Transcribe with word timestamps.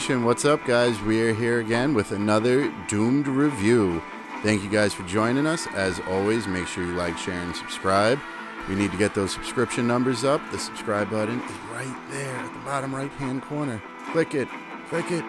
Nation, 0.00 0.24
what's 0.24 0.46
up, 0.46 0.64
guys? 0.64 0.98
We 1.02 1.20
are 1.20 1.34
here 1.34 1.60
again 1.60 1.92
with 1.92 2.12
another 2.12 2.72
Doomed 2.88 3.26
review. 3.28 4.02
Thank 4.42 4.62
you 4.62 4.70
guys 4.70 4.94
for 4.94 5.02
joining 5.02 5.46
us. 5.46 5.66
As 5.74 6.00
always, 6.08 6.46
make 6.46 6.66
sure 6.68 6.86
you 6.86 6.94
like, 6.94 7.18
share, 7.18 7.38
and 7.38 7.54
subscribe. 7.54 8.18
We 8.66 8.76
need 8.76 8.92
to 8.92 8.96
get 8.96 9.14
those 9.14 9.30
subscription 9.30 9.86
numbers 9.86 10.24
up. 10.24 10.40
The 10.52 10.58
subscribe 10.58 11.10
button 11.10 11.38
is 11.42 11.50
right 11.70 11.94
there 12.10 12.34
at 12.34 12.50
the 12.50 12.58
bottom 12.60 12.94
right 12.94 13.10
hand 13.10 13.42
corner. 13.42 13.82
Click 14.12 14.34
it, 14.34 14.48
click 14.88 15.10
it. 15.10 15.22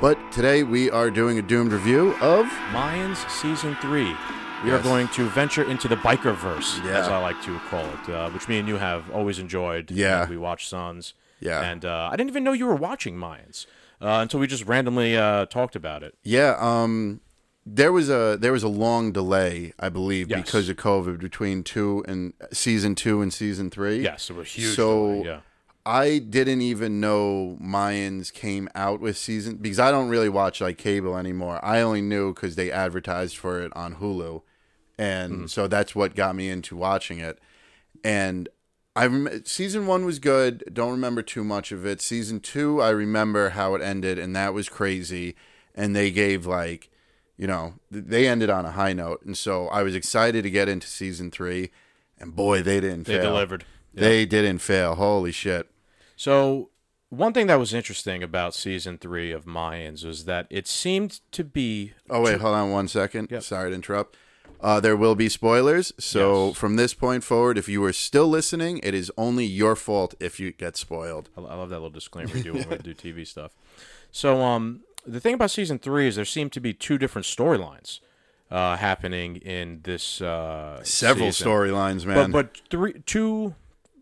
But 0.00 0.16
today 0.30 0.62
we 0.62 0.88
are 0.88 1.10
doing 1.10 1.40
a 1.40 1.42
Doomed 1.42 1.72
review 1.72 2.14
of 2.20 2.46
Mayans 2.70 3.28
Season 3.28 3.76
3. 3.80 4.04
We 4.04 4.70
Yes. 4.70 4.78
are 4.78 4.82
going 4.84 5.08
to 5.08 5.28
venture 5.30 5.64
into 5.64 5.88
the 5.88 5.96
biker 5.96 6.36
verse, 6.36 6.80
Yeah. 6.84 7.00
as 7.00 7.08
I 7.08 7.18
like 7.18 7.42
to 7.42 7.58
call 7.68 7.84
it, 7.84 8.14
uh, 8.14 8.30
which 8.30 8.46
me 8.46 8.60
and 8.60 8.68
you 8.68 8.76
have 8.76 9.10
always 9.10 9.40
enjoyed. 9.40 9.90
Yeah. 9.90 10.28
We 10.28 10.36
watch 10.36 10.68
Sons. 10.68 11.14
Yeah. 11.42 11.60
And 11.62 11.84
uh, 11.84 12.08
I 12.12 12.16
didn't 12.16 12.30
even 12.30 12.44
know 12.44 12.52
you 12.52 12.66
were 12.66 12.74
watching 12.76 13.16
Mayans 13.16 13.66
uh, 14.00 14.18
until 14.22 14.40
we 14.40 14.46
just 14.46 14.64
randomly 14.66 15.16
uh, 15.16 15.46
talked 15.46 15.76
about 15.76 16.02
it. 16.02 16.14
Yeah, 16.22 16.56
um 16.58 17.20
there 17.64 17.92
was 17.92 18.10
a 18.10 18.36
there 18.40 18.52
was 18.52 18.62
a 18.64 18.68
long 18.68 19.12
delay, 19.12 19.72
I 19.78 19.88
believe, 19.88 20.28
Yes. 20.30 20.42
because 20.44 20.68
of 20.68 20.76
COVID 20.76 21.20
between 21.20 21.62
two 21.62 22.04
and 22.08 22.32
season 22.52 22.94
two 22.96 23.22
and 23.22 23.32
season 23.32 23.70
three. 23.70 24.00
Yes, 24.02 24.30
it 24.30 24.36
was 24.36 24.48
huge. 24.48 24.74
So 24.74 25.06
delay, 25.06 25.24
yeah. 25.26 25.40
I 25.84 26.18
didn't 26.18 26.60
even 26.62 27.00
know 27.00 27.56
Mayans 27.60 28.32
came 28.32 28.68
out 28.74 29.00
with 29.00 29.16
season 29.16 29.56
because 29.56 29.78
I 29.80 29.90
don't 29.92 30.08
really 30.08 30.28
watch 30.28 30.60
like 30.60 30.76
cable 30.78 31.16
anymore. 31.16 31.58
I 31.64 31.80
only 31.80 32.02
knew 32.02 32.32
because 32.34 32.54
they 32.56 32.70
advertised 32.70 33.36
for 33.36 33.60
it 33.60 33.72
on 33.76 33.96
Hulu, 33.96 34.42
and 34.98 35.32
Mm-hmm. 35.32 35.46
so 35.46 35.66
that's 35.68 35.94
what 35.94 36.14
got 36.16 36.34
me 36.36 36.48
into 36.50 36.76
watching 36.76 37.18
it. 37.20 37.38
And 38.04 38.48
I 38.94 39.06
rem- 39.06 39.44
season 39.44 39.86
one 39.86 40.04
was 40.04 40.18
good. 40.18 40.64
Don't 40.72 40.90
remember 40.90 41.22
too 41.22 41.44
much 41.44 41.72
of 41.72 41.86
it. 41.86 42.00
Season 42.00 42.40
two, 42.40 42.80
I 42.80 42.90
remember 42.90 43.50
how 43.50 43.74
it 43.74 43.82
ended, 43.82 44.18
and 44.18 44.36
that 44.36 44.52
was 44.54 44.68
crazy. 44.68 45.34
And 45.74 45.96
they 45.96 46.10
gave 46.10 46.44
like, 46.46 46.90
you 47.38 47.46
know, 47.46 47.74
th- 47.90 48.04
they 48.06 48.28
ended 48.28 48.50
on 48.50 48.66
a 48.66 48.72
high 48.72 48.92
note, 48.92 49.22
and 49.24 49.36
so 49.36 49.68
I 49.68 49.82
was 49.82 49.94
excited 49.94 50.42
to 50.42 50.50
get 50.50 50.68
into 50.68 50.86
season 50.86 51.30
three. 51.30 51.70
And 52.18 52.36
boy, 52.36 52.62
they 52.62 52.80
didn't. 52.80 53.06
They 53.06 53.14
fail. 53.14 53.30
delivered. 53.30 53.64
Yeah. 53.94 54.00
They 54.00 54.26
didn't 54.26 54.58
fail. 54.58 54.94
Holy 54.94 55.32
shit. 55.32 55.70
So 56.16 56.70
one 57.08 57.32
thing 57.32 57.46
that 57.48 57.58
was 57.58 57.74
interesting 57.74 58.22
about 58.22 58.54
Season 58.54 58.96
3 58.96 59.32
of 59.32 59.44
Mayans 59.44 60.02
was 60.02 60.24
that 60.24 60.46
it 60.48 60.66
seemed 60.66 61.20
to 61.32 61.44
be 61.44 61.92
Oh 62.08 62.22
wait, 62.22 62.40
hold 62.40 62.54
on 62.54 62.70
one 62.70 62.88
second. 62.88 63.28
Yep. 63.30 63.42
Sorry 63.42 63.70
to 63.70 63.74
interrupt. 63.74 64.16
Uh, 64.60 64.78
there 64.78 64.96
will 64.96 65.16
be 65.16 65.28
spoilers, 65.28 65.92
so 65.98 66.48
Yes. 66.48 66.56
from 66.56 66.76
this 66.76 66.94
point 66.94 67.24
forward, 67.24 67.58
if 67.58 67.68
you 67.68 67.82
are 67.84 67.92
still 67.92 68.28
listening, 68.28 68.78
it 68.84 68.94
is 68.94 69.10
only 69.18 69.44
your 69.44 69.74
fault 69.74 70.14
if 70.20 70.38
you 70.38 70.52
get 70.52 70.76
spoiled. 70.76 71.30
I 71.36 71.40
love 71.40 71.68
that 71.70 71.76
little 71.76 71.90
disclaimer 71.90 72.32
we 72.32 72.42
do 72.42 72.52
when 72.52 72.68
we 72.68 72.76
do 72.78 72.94
TV 72.94 73.26
stuff. 73.34 73.50
So, 74.12 74.40
um, 74.42 74.82
the 75.04 75.18
thing 75.18 75.34
about 75.34 75.50
season 75.50 75.80
three 75.80 76.06
is 76.06 76.14
there 76.14 76.24
seem 76.24 76.48
to 76.50 76.60
be 76.60 76.72
two 76.72 76.96
different 76.96 77.26
storylines 77.26 77.98
uh, 78.52 78.76
happening 78.76 79.36
in 79.36 79.80
this. 79.82 80.20
Uh, 80.20 80.80
Several 80.84 81.30
storylines, 81.30 82.06
man. 82.06 82.30
but 82.30 82.60
three, 82.70 82.92
two, 83.04 83.56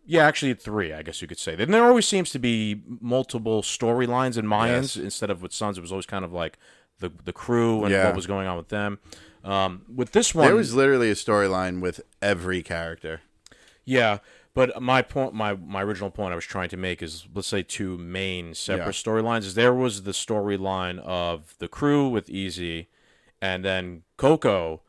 yeah, 0.04 0.26
actually 0.26 0.52
three, 0.52 0.92
I 0.92 1.00
guess 1.02 1.22
you 1.22 1.28
could 1.28 1.38
say. 1.38 1.56
Then 1.56 1.70
there 1.70 1.84
always 1.86 2.06
seems 2.06 2.28
to 2.32 2.38
be 2.38 2.82
multiple 3.00 3.62
storylines 3.62 4.36
in 4.36 4.44
Mayans 4.44 4.94
Yes. 4.94 4.96
instead 4.96 5.30
of 5.30 5.40
with 5.40 5.54
Sons. 5.54 5.78
It 5.78 5.80
was 5.80 5.90
always 5.92 6.04
kind 6.04 6.22
of 6.24 6.34
like 6.34 6.58
the 7.00 7.10
the 7.24 7.32
crew 7.32 7.82
and 7.84 7.92
Yeah. 7.92 8.06
what 8.06 8.16
was 8.16 8.26
going 8.26 8.46
on 8.46 8.56
with 8.56 8.68
them. 8.68 8.98
Um, 9.44 9.82
with 9.94 10.12
this 10.12 10.34
one, 10.34 10.46
there 10.46 10.54
was 10.54 10.74
literally 10.74 11.10
a 11.10 11.14
storyline 11.14 11.80
with 11.80 12.00
every 12.22 12.62
character. 12.62 13.22
Yeah, 13.84 14.18
but 14.54 14.80
my 14.82 15.02
point, 15.02 15.32
my 15.34 15.54
my 15.54 15.82
original 15.82 16.10
point 16.10 16.32
I 16.32 16.36
was 16.36 16.44
trying 16.44 16.68
to 16.70 16.76
make 16.76 17.02
is, 17.02 17.26
let's 17.34 17.48
say 17.48 17.62
two 17.62 17.96
main 17.98 18.54
separate 18.54 18.84
Yeah. 18.86 19.12
storylines. 19.12 19.40
Is 19.40 19.54
there 19.54 19.74
was 19.74 20.02
the 20.02 20.12
storyline 20.12 20.98
of 21.00 21.54
the 21.58 21.68
crew 21.68 22.08
with 22.08 22.28
Easy, 22.28 22.88
and 23.40 23.64
then 23.64 24.02
Coco 24.18 24.82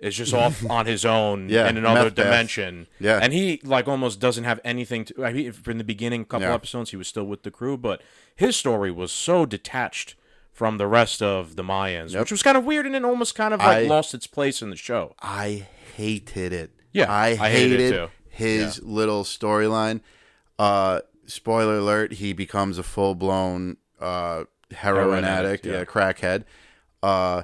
is 0.00 0.16
just 0.16 0.34
off 0.34 0.64
on 0.68 0.86
his 0.86 1.04
own 1.04 1.48
Yeah, 1.48 1.68
in 1.68 1.76
another 1.76 2.10
dimension. 2.10 2.88
Yeah. 2.98 3.20
and 3.22 3.32
he 3.32 3.60
like 3.62 3.86
almost 3.86 4.18
doesn't 4.18 4.44
have 4.44 4.60
anything 4.64 5.04
to. 5.06 5.24
I 5.24 5.32
mean, 5.32 5.54
in 5.66 5.78
the 5.78 5.84
beginning, 5.84 6.24
couple 6.24 6.48
Yeah. 6.48 6.54
episodes, 6.54 6.90
he 6.90 6.96
was 6.96 7.06
still 7.06 7.24
with 7.24 7.44
the 7.44 7.50
crew, 7.52 7.76
but 7.78 8.02
his 8.34 8.56
story 8.56 8.90
was 8.90 9.12
so 9.12 9.46
detached 9.46 10.16
from 10.54 10.78
the 10.78 10.86
rest 10.86 11.20
of 11.20 11.56
the 11.56 11.62
Mayans, 11.64 12.12
Yep. 12.12 12.20
which 12.20 12.30
was 12.30 12.42
kind 12.42 12.56
of 12.56 12.64
weird 12.64 12.86
and 12.86 12.94
it 12.96 13.04
almost 13.04 13.34
kind 13.34 13.52
of 13.52 13.60
like 13.60 13.78
I- 13.78 13.82
lost 13.82 14.14
its 14.14 14.26
place 14.26 14.62
in 14.62 14.70
the 14.70 14.76
show. 14.76 15.14
I 15.20 15.66
hated 15.96 16.52
it. 16.54 16.70
Yeah, 16.92 17.12
I 17.12 17.30
I 17.40 17.50
hated 17.50 17.80
hated, 17.80 18.08
his 18.30 18.80
little 18.82 19.24
storyline. 19.24 20.00
Uh, 20.58 21.00
spoiler 21.26 21.78
alert: 21.78 22.14
he 22.14 22.32
becomes 22.32 22.78
a 22.78 22.84
full 22.84 23.14
blown 23.16 23.76
uh, 24.00 24.44
heroin, 24.70 25.24
Heroin 25.24 25.24
addict, 25.24 25.66
addict, 25.66 25.66
yeah. 25.66 25.72
yeah. 25.78 25.84
crackhead. 25.84 26.44
Uh, 27.02 27.42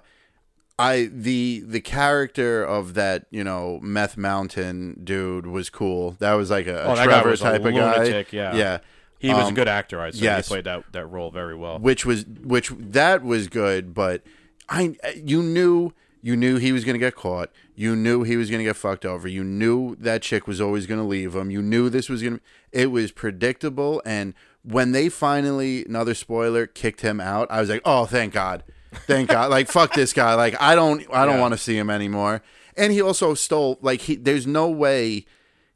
I 0.79 1.11
the 1.13 1.63
the 1.67 1.81
character 1.81 2.63
of 2.65 2.95
that 2.95 3.27
you 3.31 3.43
know 3.45 3.81
meth 3.83 4.17
mountain 4.17 5.01
dude 5.05 5.47
was 5.47 5.69
cool. 5.69 6.13
That 6.21 6.35
was 6.35 6.49
like 6.51 6.67
a, 6.69 6.85
Oh, 6.85 6.95
Trevor 6.95 7.31
was 7.31 7.41
a 7.41 7.45
type 7.45 7.65
of 7.65 7.75
guy. 7.75 7.97
lunatic, 7.99 8.33
yeah. 8.33 8.55
yeah. 8.55 8.79
He 9.21 9.29
was 9.33 9.45
Um, 9.47 9.53
a 9.53 9.55
good 9.55 9.69
actor, 9.69 10.01
I'd 10.01 10.15
say. 10.15 10.25
yes. 10.25 10.49
He 10.49 10.53
played 10.55 10.65
that, 10.65 10.85
that 10.93 11.07
role 11.07 11.31
very 11.31 11.55
well. 11.55 11.79
which 11.79 12.05
was 12.05 12.25
which 12.43 12.71
that 12.79 13.23
was 13.23 13.47
good 13.49 13.95
but 13.95 14.23
i 14.69 14.97
you 15.15 15.43
knew 15.43 15.93
you 16.23 16.37
knew 16.37 16.57
he 16.57 16.73
was 16.73 16.85
going 16.85 16.95
to 16.95 16.99
get 16.99 17.15
caught 17.15 17.51
you 17.75 17.95
knew 17.97 18.23
he 18.23 18.37
was 18.37 18.49
going 18.51 18.59
to 18.61 18.65
get 18.65 18.77
fucked 18.77 19.05
over 19.05 19.27
you 19.29 19.43
knew 19.45 19.95
that 19.97 20.23
chick 20.23 20.47
was 20.47 20.61
always 20.61 20.87
going 20.87 21.01
to 21.01 21.07
leave 21.07 21.35
him 21.35 21.51
you 21.51 21.61
knew 21.63 21.89
this 21.91 22.09
was 22.09 22.23
going 22.23 22.37
to 22.37 22.43
it 22.73 22.91
was 22.91 23.11
predictable 23.13 24.01
and 24.07 24.33
when 24.63 24.93
they 24.93 25.09
finally 25.09 25.85
another 25.87 26.15
spoiler 26.15 26.67
kicked 26.67 27.01
him 27.03 27.21
out 27.21 27.47
i 27.51 27.61
was 27.61 27.69
like 27.69 27.83
oh 27.85 28.05
thank 28.07 28.33
god 28.33 28.63
thank 29.07 29.29
god 29.29 29.51
like 29.51 29.67
fuck 29.79 29.93
this 29.95 30.13
guy 30.13 30.35
like 30.35 30.55
i 30.61 30.75
don't 30.75 31.05
i 31.13 31.25
don't 31.27 31.35
Yeah. 31.37 31.41
want 31.41 31.53
to 31.55 31.59
see 31.59 31.77
him 31.77 31.91
anymore 31.91 32.43
and 32.77 32.93
he 32.93 33.01
also 33.03 33.35
stole 33.35 33.79
like 33.83 34.03
he 34.03 34.15
there's 34.17 34.47
no 34.47 34.69
way 34.71 35.27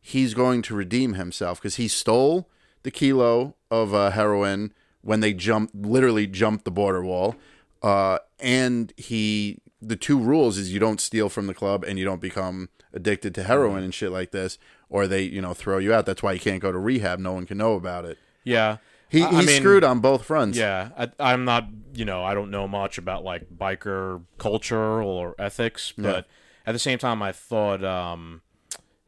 he's 0.00 0.34
going 0.34 0.62
to 0.62 0.74
redeem 0.74 1.14
himself 1.14 1.60
because 1.60 1.76
he 1.76 1.88
stole 1.88 2.48
the 2.84 2.90
kilo 2.90 3.56
of 3.70 3.92
uh, 3.92 4.10
heroin 4.10 4.72
when 5.02 5.20
they 5.20 5.34
jumped, 5.34 5.74
literally 5.74 6.26
jumped 6.26 6.64
the 6.64 6.70
border 6.70 7.02
wall. 7.02 7.34
Uh, 7.82 8.18
and 8.38 8.92
he, 8.96 9.58
the 9.82 9.96
two 9.96 10.18
rules 10.18 10.56
is 10.56 10.72
you 10.72 10.80
don't 10.80 11.00
steal 11.00 11.28
from 11.28 11.46
the 11.46 11.52
club 11.54 11.84
and 11.84 11.98
you 11.98 12.04
don't 12.04 12.20
become 12.20 12.68
addicted 12.94 13.34
to 13.34 13.42
heroin 13.42 13.82
and 13.82 13.92
shit 13.92 14.10
like 14.12 14.30
this, 14.30 14.56
or 14.88 15.06
they, 15.06 15.22
you 15.22 15.42
know, 15.42 15.52
throw 15.52 15.78
you 15.78 15.92
out. 15.92 16.06
That's 16.06 16.22
why 16.22 16.32
you 16.32 16.40
can't 16.40 16.62
go 16.62 16.72
to 16.72 16.78
rehab. 16.78 17.18
No 17.18 17.32
one 17.32 17.44
can 17.44 17.58
know 17.58 17.74
about 17.74 18.04
it. 18.04 18.18
yeah. 18.44 18.78
He, 19.10 19.20
he 19.20 19.26
I 19.26 19.42
mean, 19.42 19.60
screwed 19.60 19.84
on 19.84 20.00
both 20.00 20.24
fronts. 20.24 20.58
Yeah. 20.58 20.88
I, 20.98 21.10
I'm 21.20 21.44
not, 21.44 21.68
you 21.94 22.04
know, 22.04 22.24
I 22.24 22.34
don't 22.34 22.50
know 22.50 22.66
much 22.66 22.98
about 22.98 23.22
like 23.22 23.46
biker 23.48 24.22
culture 24.38 25.00
or 25.02 25.36
ethics, 25.38 25.92
but 25.96 26.26
at 26.66 26.72
the 26.72 26.80
same 26.80 26.98
time, 26.98 27.22
I 27.22 27.30
thought 27.30 27.84
um, 27.84 28.40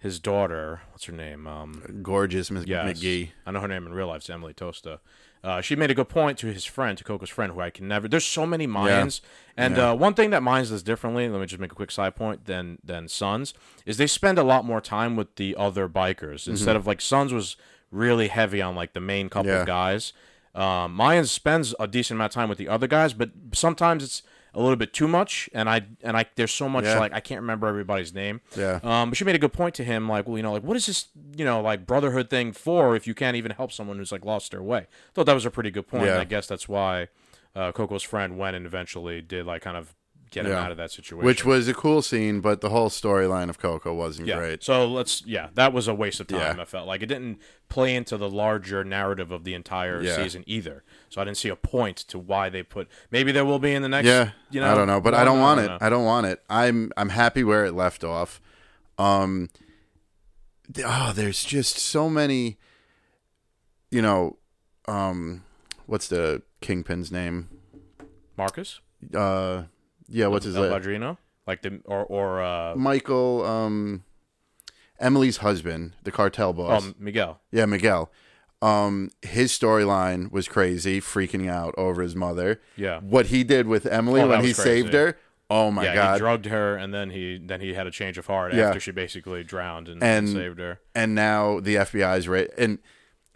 his 0.06 0.18
daughter, 0.20 0.80
what's 0.92 1.04
her 1.04 1.12
name? 1.12 1.46
Um, 1.46 2.00
Gorgeous 2.02 2.50
Miss 2.50 2.66
yes. 2.66 2.98
McGee. 2.98 3.30
I 3.44 3.50
know 3.50 3.60
her 3.60 3.68
name 3.68 3.86
in 3.86 3.92
real 3.92 4.06
life. 4.08 4.18
It's 4.18 4.30
Emily 4.30 4.54
Tosta. 4.54 4.98
Uh, 5.44 5.60
she 5.60 5.76
made 5.76 5.90
a 5.90 5.94
good 5.94 6.08
point 6.08 6.38
to 6.38 6.46
his 6.48 6.64
friend, 6.64 6.96
to 6.98 7.04
Coco's 7.04 7.28
friend, 7.30 7.52
who 7.52 7.60
I 7.60 7.70
can 7.70 7.86
never. 7.86 8.08
There's 8.08 8.24
so 8.24 8.46
many 8.46 8.66
Mayans, 8.66 9.20
and 9.56 9.76
Yeah. 9.76 9.90
uh, 9.90 9.94
one 9.94 10.14
thing 10.14 10.30
that 10.30 10.42
Mayans 10.42 10.70
does 10.70 10.82
differently. 10.82 11.28
Let 11.28 11.40
me 11.40 11.46
just 11.46 11.60
make 11.60 11.70
a 11.70 11.74
quick 11.76 11.90
side 11.92 12.16
point. 12.16 12.46
Than 12.46 12.78
than 12.82 13.06
Sons 13.08 13.54
is 13.84 13.96
they 13.96 14.06
spend 14.08 14.38
a 14.38 14.42
lot 14.42 14.64
more 14.64 14.80
time 14.80 15.14
with 15.14 15.36
the 15.36 15.54
other 15.56 15.88
bikers 15.88 16.42
Mm-hmm. 16.42 16.50
instead 16.52 16.74
of 16.76 16.86
like 16.86 17.00
Sons 17.00 17.32
was 17.32 17.56
really 17.92 18.28
heavy 18.28 18.60
on 18.62 18.74
like 18.74 18.92
the 18.94 19.00
main 19.00 19.28
couple 19.28 19.50
Yeah. 19.52 19.60
of 19.60 19.66
guys. 19.66 20.12
Um, 20.54 20.96
Mayans 20.96 21.28
spends 21.28 21.74
a 21.78 21.86
decent 21.86 22.16
amount 22.16 22.30
of 22.32 22.34
time 22.34 22.48
with 22.48 22.58
the 22.58 22.68
other 22.68 22.86
guys, 22.88 23.12
but 23.12 23.30
sometimes 23.52 24.02
it's 24.02 24.22
a 24.56 24.60
little 24.60 24.76
bit 24.76 24.92
too 24.92 25.06
much. 25.06 25.48
And 25.52 25.68
I 25.68 25.82
and 26.02 26.16
I 26.16 26.24
there's 26.34 26.50
so 26.52 26.68
much 26.68 26.84
Yeah. 26.84 26.98
like 26.98 27.12
I 27.12 27.20
can't 27.20 27.40
remember 27.42 27.66
everybody's 27.68 28.12
name. 28.14 28.40
Yeah. 28.56 28.80
Um, 28.82 29.10
but 29.10 29.16
she 29.18 29.24
made 29.24 29.36
a 29.36 29.38
good 29.38 29.52
point 29.52 29.74
to 29.76 29.84
him, 29.84 30.08
like, 30.08 30.26
well, 30.26 30.36
you 30.36 30.42
know, 30.42 30.52
like, 30.52 30.62
what 30.64 30.76
is 30.76 30.86
this, 30.86 31.06
you 31.36 31.44
know, 31.44 31.60
like 31.60 31.86
brotherhood 31.86 32.30
thing 32.30 32.52
for 32.52 32.96
if 32.96 33.06
you 33.06 33.14
can't 33.14 33.36
even 33.36 33.52
help 33.52 33.70
someone 33.70 33.98
who's 33.98 34.10
like 34.12 34.24
lost 34.24 34.50
their 34.50 34.62
way? 34.62 34.78
I 34.78 34.86
Thought 35.14 35.26
that 35.26 35.34
was 35.34 35.46
a 35.46 35.50
pretty 35.50 35.70
good 35.70 35.86
point. 35.86 36.04
Yeah. 36.06 36.12
and 36.12 36.20
I 36.22 36.24
guess 36.24 36.46
that's 36.46 36.68
why 36.68 37.08
uh, 37.54 37.70
Coco's 37.72 38.02
friend 38.02 38.36
went 38.38 38.56
and 38.56 38.66
eventually 38.66 39.20
did 39.20 39.46
like 39.46 39.62
kind 39.62 39.76
of 39.76 39.94
get 40.30 40.44
him 40.44 40.50
Yeah. 40.52 40.60
out 40.64 40.70
of 40.72 40.76
that 40.78 40.90
situation. 40.90 41.24
Which 41.24 41.44
was 41.44 41.68
a 41.68 41.74
cool 41.74 42.02
scene, 42.02 42.40
but 42.40 42.60
the 42.60 42.70
whole 42.70 42.88
storyline 42.90 43.48
of 43.48 43.58
Coco 43.58 43.94
wasn't 43.94 44.26
yeah. 44.28 44.36
great. 44.38 44.62
So 44.64 44.86
let's 44.86 45.22
yeah, 45.24 45.48
that 45.54 45.72
was 45.72 45.86
a 45.86 45.94
waste 45.94 46.18
of 46.20 46.26
time. 46.26 46.56
Yeah. 46.56 46.62
I 46.62 46.64
felt 46.64 46.86
like 46.88 47.00
it 47.02 47.06
didn't 47.06 47.38
play 47.68 47.94
into 47.94 48.16
the 48.16 48.28
larger 48.28 48.82
narrative 48.84 49.30
of 49.30 49.44
the 49.44 49.54
entire 49.54 50.04
season 50.04 50.42
either. 50.46 50.82
So 51.16 51.22
I 51.22 51.24
didn't 51.24 51.38
see 51.38 51.48
a 51.48 51.56
point 51.56 51.96
to 52.08 52.18
why 52.18 52.50
they 52.50 52.62
put. 52.62 52.88
Maybe 53.10 53.32
there 53.32 53.46
will 53.46 53.58
be 53.58 53.72
in 53.72 53.80
the 53.80 53.88
next. 53.88 54.06
Yeah, 54.06 54.32
you 54.50 54.60
know, 54.60 54.70
I 54.70 54.74
don't 54.74 54.86
know, 54.86 55.00
but 55.00 55.14
I 55.14 55.20
one, 55.20 55.26
don't 55.26 55.40
want 55.40 55.60
it. 55.60 55.70
I 55.80 55.88
don't 55.88 56.04
want 56.04 56.26
it. 56.26 56.42
I'm 56.50 56.92
I'm 56.94 57.08
happy 57.08 57.42
where 57.42 57.64
it 57.64 57.72
left 57.72 58.04
off. 58.04 58.38
Um, 58.98 59.48
oh, 60.84 61.14
there's 61.16 61.42
just 61.42 61.78
so 61.78 62.10
many. 62.10 62.58
You 63.90 64.02
know, 64.02 64.36
um, 64.86 65.42
what's 65.86 66.06
the 66.06 66.42
kingpin's 66.60 67.10
name? 67.10 67.48
Marcus, 68.36 68.80
Uh, 69.14 69.62
yeah, 70.10 70.26
what's 70.26 70.44
his 70.44 70.54
name? 70.54 70.70
Padrino, 70.70 71.16
like 71.46 71.62
the 71.62 71.80
or 71.86 72.04
or 72.04 72.42
uh, 72.42 72.74
Michael. 72.76 73.42
Um, 73.42 74.04
Emily's 75.00 75.38
husband, 75.38 75.94
the 76.04 76.12
cartel 76.12 76.52
boss. 76.52 76.84
um, 76.84 76.94
Miguel. 76.98 77.40
Yeah, 77.50 77.64
Miguel. 77.64 78.10
Um, 78.62 79.10
his 79.22 79.52
storyline 79.52 80.32
was 80.32 80.48
crazy, 80.48 81.00
freaking 81.00 81.48
out 81.50 81.74
over 81.76 82.02
his 82.02 82.16
mother. 82.16 82.60
Yeah. 82.76 83.00
What 83.00 83.26
he 83.26 83.44
did 83.44 83.66
with 83.66 83.84
Emily 83.86 84.20
Oh, 84.22 84.28
that 84.28 84.36
when 84.36 84.40
he 84.40 84.48
was 84.48 84.56
crazy. 84.60 84.82
saved 84.82 84.94
her. 84.94 85.18
Oh 85.48 85.70
my 85.70 85.84
yeah, 85.84 85.94
god. 85.94 86.12
he 86.14 86.18
drugged 86.18 86.46
her, 86.46 86.76
and 86.76 86.92
then 86.92 87.10
he 87.10 87.38
then 87.40 87.60
he 87.60 87.74
had 87.74 87.86
a 87.86 87.90
change 87.92 88.18
of 88.18 88.26
heart 88.26 88.52
Yeah. 88.54 88.68
after 88.68 88.80
she 88.80 88.90
basically 88.90 89.44
drowned 89.44 89.88
and, 89.88 90.02
And- 90.02 90.28
saved 90.28 90.58
her. 90.58 90.80
and 90.94 91.14
now 91.14 91.60
the 91.60 91.76
FBI's 91.76 92.26
right 92.26 92.48
and 92.58 92.78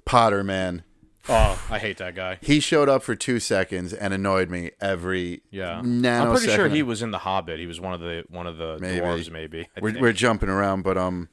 Potter, 0.04 0.42
man, 0.42 0.82
Oh, 1.28 1.62
I 1.70 1.78
hate 1.78 1.98
that 1.98 2.16
guy. 2.16 2.38
he 2.40 2.58
showed 2.58 2.88
up 2.88 3.04
for 3.04 3.14
two 3.14 3.38
seconds 3.38 3.92
and 3.92 4.12
annoyed 4.12 4.50
me 4.50 4.70
every 4.80 5.42
Yeah, 5.52 5.82
nanosecond. 5.84 6.20
I'm 6.22 6.32
pretty 6.36 6.52
sure 6.54 6.68
he 6.68 6.82
was 6.82 7.00
in 7.02 7.12
the 7.12 7.18
Hobbit. 7.18 7.60
He 7.60 7.66
was 7.66 7.78
one 7.80 7.92
of 7.94 8.00
the 8.00 8.24
one 8.28 8.48
of 8.48 8.56
the 8.56 8.78
Maybe. 8.80 9.00
dwarves, 9.00 9.30
maybe. 9.30 9.68
I 9.76 9.80
we're, 9.80 9.90
think. 9.92 10.02
we're 10.02 10.12
jumping 10.12 10.48
around, 10.48 10.82
but 10.82 10.96
um. 10.98 11.28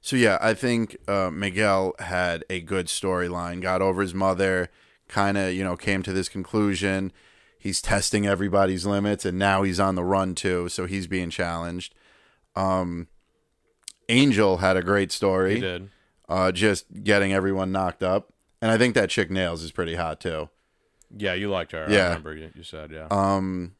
So 0.00 0.16
yeah, 0.16 0.38
I 0.40 0.54
think 0.54 0.96
uh, 1.08 1.30
Miguel 1.32 1.94
had 1.98 2.44
a 2.48 2.60
good 2.60 2.86
storyline. 2.86 3.60
Got 3.60 3.82
over 3.82 4.00
his 4.02 4.14
mother, 4.14 4.70
kind 5.08 5.36
of 5.36 5.52
you 5.52 5.64
know 5.64 5.76
came 5.76 6.02
to 6.04 6.12
this 6.12 6.28
conclusion. 6.28 7.12
He's 7.58 7.82
testing 7.82 8.26
everybody's 8.26 8.86
limits, 8.86 9.24
and 9.24 9.38
now 9.38 9.62
he's 9.64 9.80
on 9.80 9.96
the 9.96 10.04
run 10.04 10.34
too. 10.34 10.68
So 10.68 10.86
he's 10.86 11.06
being 11.08 11.30
challenged. 11.30 11.94
Um, 12.54 13.08
Angel 14.08 14.58
had 14.58 14.76
a 14.76 14.82
great 14.82 15.12
story. 15.12 15.56
he 15.56 15.60
did. 15.60 15.90
uh, 16.28 16.52
just 16.52 16.86
getting 17.02 17.32
everyone 17.32 17.72
knocked 17.72 18.02
up. 18.02 18.32
And 18.62 18.70
I 18.70 18.78
think 18.78 18.94
that 18.94 19.10
chick 19.10 19.30
Nails 19.30 19.62
is 19.62 19.70
pretty 19.72 19.96
hot 19.96 20.20
too. 20.20 20.48
Yeah, 21.16 21.34
you 21.34 21.48
liked 21.50 21.72
her. 21.72 21.86
Yeah. 21.88 22.04
I 22.04 22.08
remember 22.08 22.34
you, 22.36 22.50
you 22.54 22.62
said 22.62 22.90
yeah. 22.90 23.06
Um, 23.10 23.74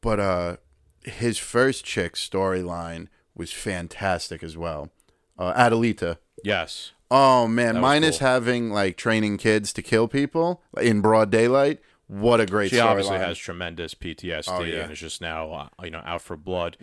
but 0.00 0.20
uh, 0.20 0.56
his 1.04 1.38
first 1.38 1.84
chick 1.84 2.14
storyline 2.14 3.08
was 3.34 3.52
fantastic 3.52 4.42
as 4.42 4.56
well. 4.56 4.90
Uh, 5.38 5.52
Adelita. 5.54 6.18
yes. 6.42 6.92
Oh 7.10 7.46
man, 7.46 7.80
minus 7.80 8.18
cool. 8.18 8.26
having 8.28 8.70
like 8.70 8.96
training 8.96 9.36
kids 9.36 9.72
to 9.74 9.82
kill 9.82 10.08
people 10.08 10.62
in 10.80 11.00
broad 11.00 11.30
daylight. 11.30 11.78
What 12.08 12.40
a 12.40 12.46
great 12.46 12.70
show. 12.70 12.76
She 12.78 12.80
obviously 12.80 13.16
storyline. 13.16 13.26
has 13.26 13.38
tremendous 13.38 13.94
PTSD 13.94 14.44
Oh, 14.48 14.62
yeah. 14.62 14.72
Mm-hmm. 14.74 14.82
and 14.82 14.92
is 14.92 14.98
just 15.00 15.20
now, 15.20 15.52
uh, 15.52 15.68
you 15.84 15.90
know, 15.90 16.02
out 16.04 16.22
for 16.22 16.36
blood. 16.36 16.76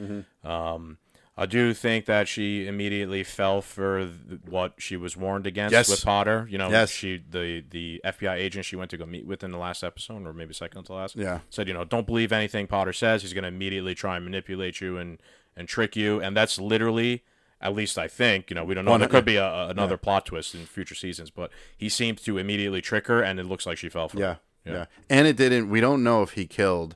Um, 0.43 0.97
I 1.35 1.45
do 1.47 1.73
think 1.73 2.05
that 2.05 2.27
she 2.27 2.67
immediately 2.67 3.23
fell 3.23 3.61
for 3.61 4.05
what 4.47 4.75
she 4.77 4.95
was 4.95 5.17
warned 5.17 5.47
against 5.47 5.71
Yes. 5.73 5.89
with 5.89 6.03
Potter. 6.05 6.47
You 6.49 6.57
know, 6.59 6.69
Yes. 6.69 6.91
she 6.91 7.21
the 7.29 7.63
the 7.69 7.99
FBI 8.05 8.35
agent 8.35 8.65
she 8.65 8.75
went 8.75 8.91
to 8.91 8.97
go 8.97 9.05
meet 9.05 9.25
with 9.25 9.43
in 9.43 9.51
the 9.51 9.57
last 9.57 9.83
episode, 9.83 10.25
or 10.27 10.31
maybe 10.33 10.53
second 10.53 10.83
to 10.85 10.93
last. 10.93 11.15
Yeah. 11.15 11.39
said 11.49 11.67
you 11.67 11.73
know 11.73 11.83
don't 11.85 12.05
believe 12.05 12.31
anything 12.31 12.67
Potter 12.67 12.93
says. 12.93 13.23
He's 13.23 13.33
going 13.33 13.43
to 13.43 13.47
immediately 13.49 13.95
try 13.95 14.15
and 14.15 14.23
manipulate 14.25 14.79
you 14.79 14.97
and 14.97 15.19
and 15.57 15.67
trick 15.67 15.95
you, 15.95 16.21
and 16.21 16.37
that's 16.37 16.59
literally. 16.59 17.23
At 17.63 17.73
least 17.73 17.97
I 17.97 18.07
think, 18.07 18.49
you 18.51 18.55
know, 18.55 18.63
we 18.65 18.75
don't 18.75 18.85
know. 18.85 18.91
One- 18.91 18.99
there 18.99 19.09
could 19.09 19.25
be 19.25 19.37
a, 19.37 19.45
a- 19.47 19.69
another 19.69 19.97
plot 19.97 20.25
twist 20.27 20.53
in 20.53 20.65
future 20.65 20.93
seasons, 20.95 21.31
but 21.31 21.49
he 21.75 21.89
seemed 21.89 22.19
to 22.25 22.37
immediately 22.37 22.81
trick 22.81 23.07
her, 23.07 23.21
and 23.23 23.39
it 23.39 23.45
looks 23.45 23.65
like 23.65 23.77
she 23.79 23.89
fell 23.89 24.09
for 24.09 24.19
Yeah, 24.19 24.35
it. 24.65 24.71
yeah, 24.73 24.85
And 25.09 25.25
it 25.27 25.37
didn't. 25.37 25.69
We 25.69 25.79
don't 25.81 26.03
know 26.03 26.21
if 26.21 26.31
he 26.33 26.45
killed, 26.45 26.95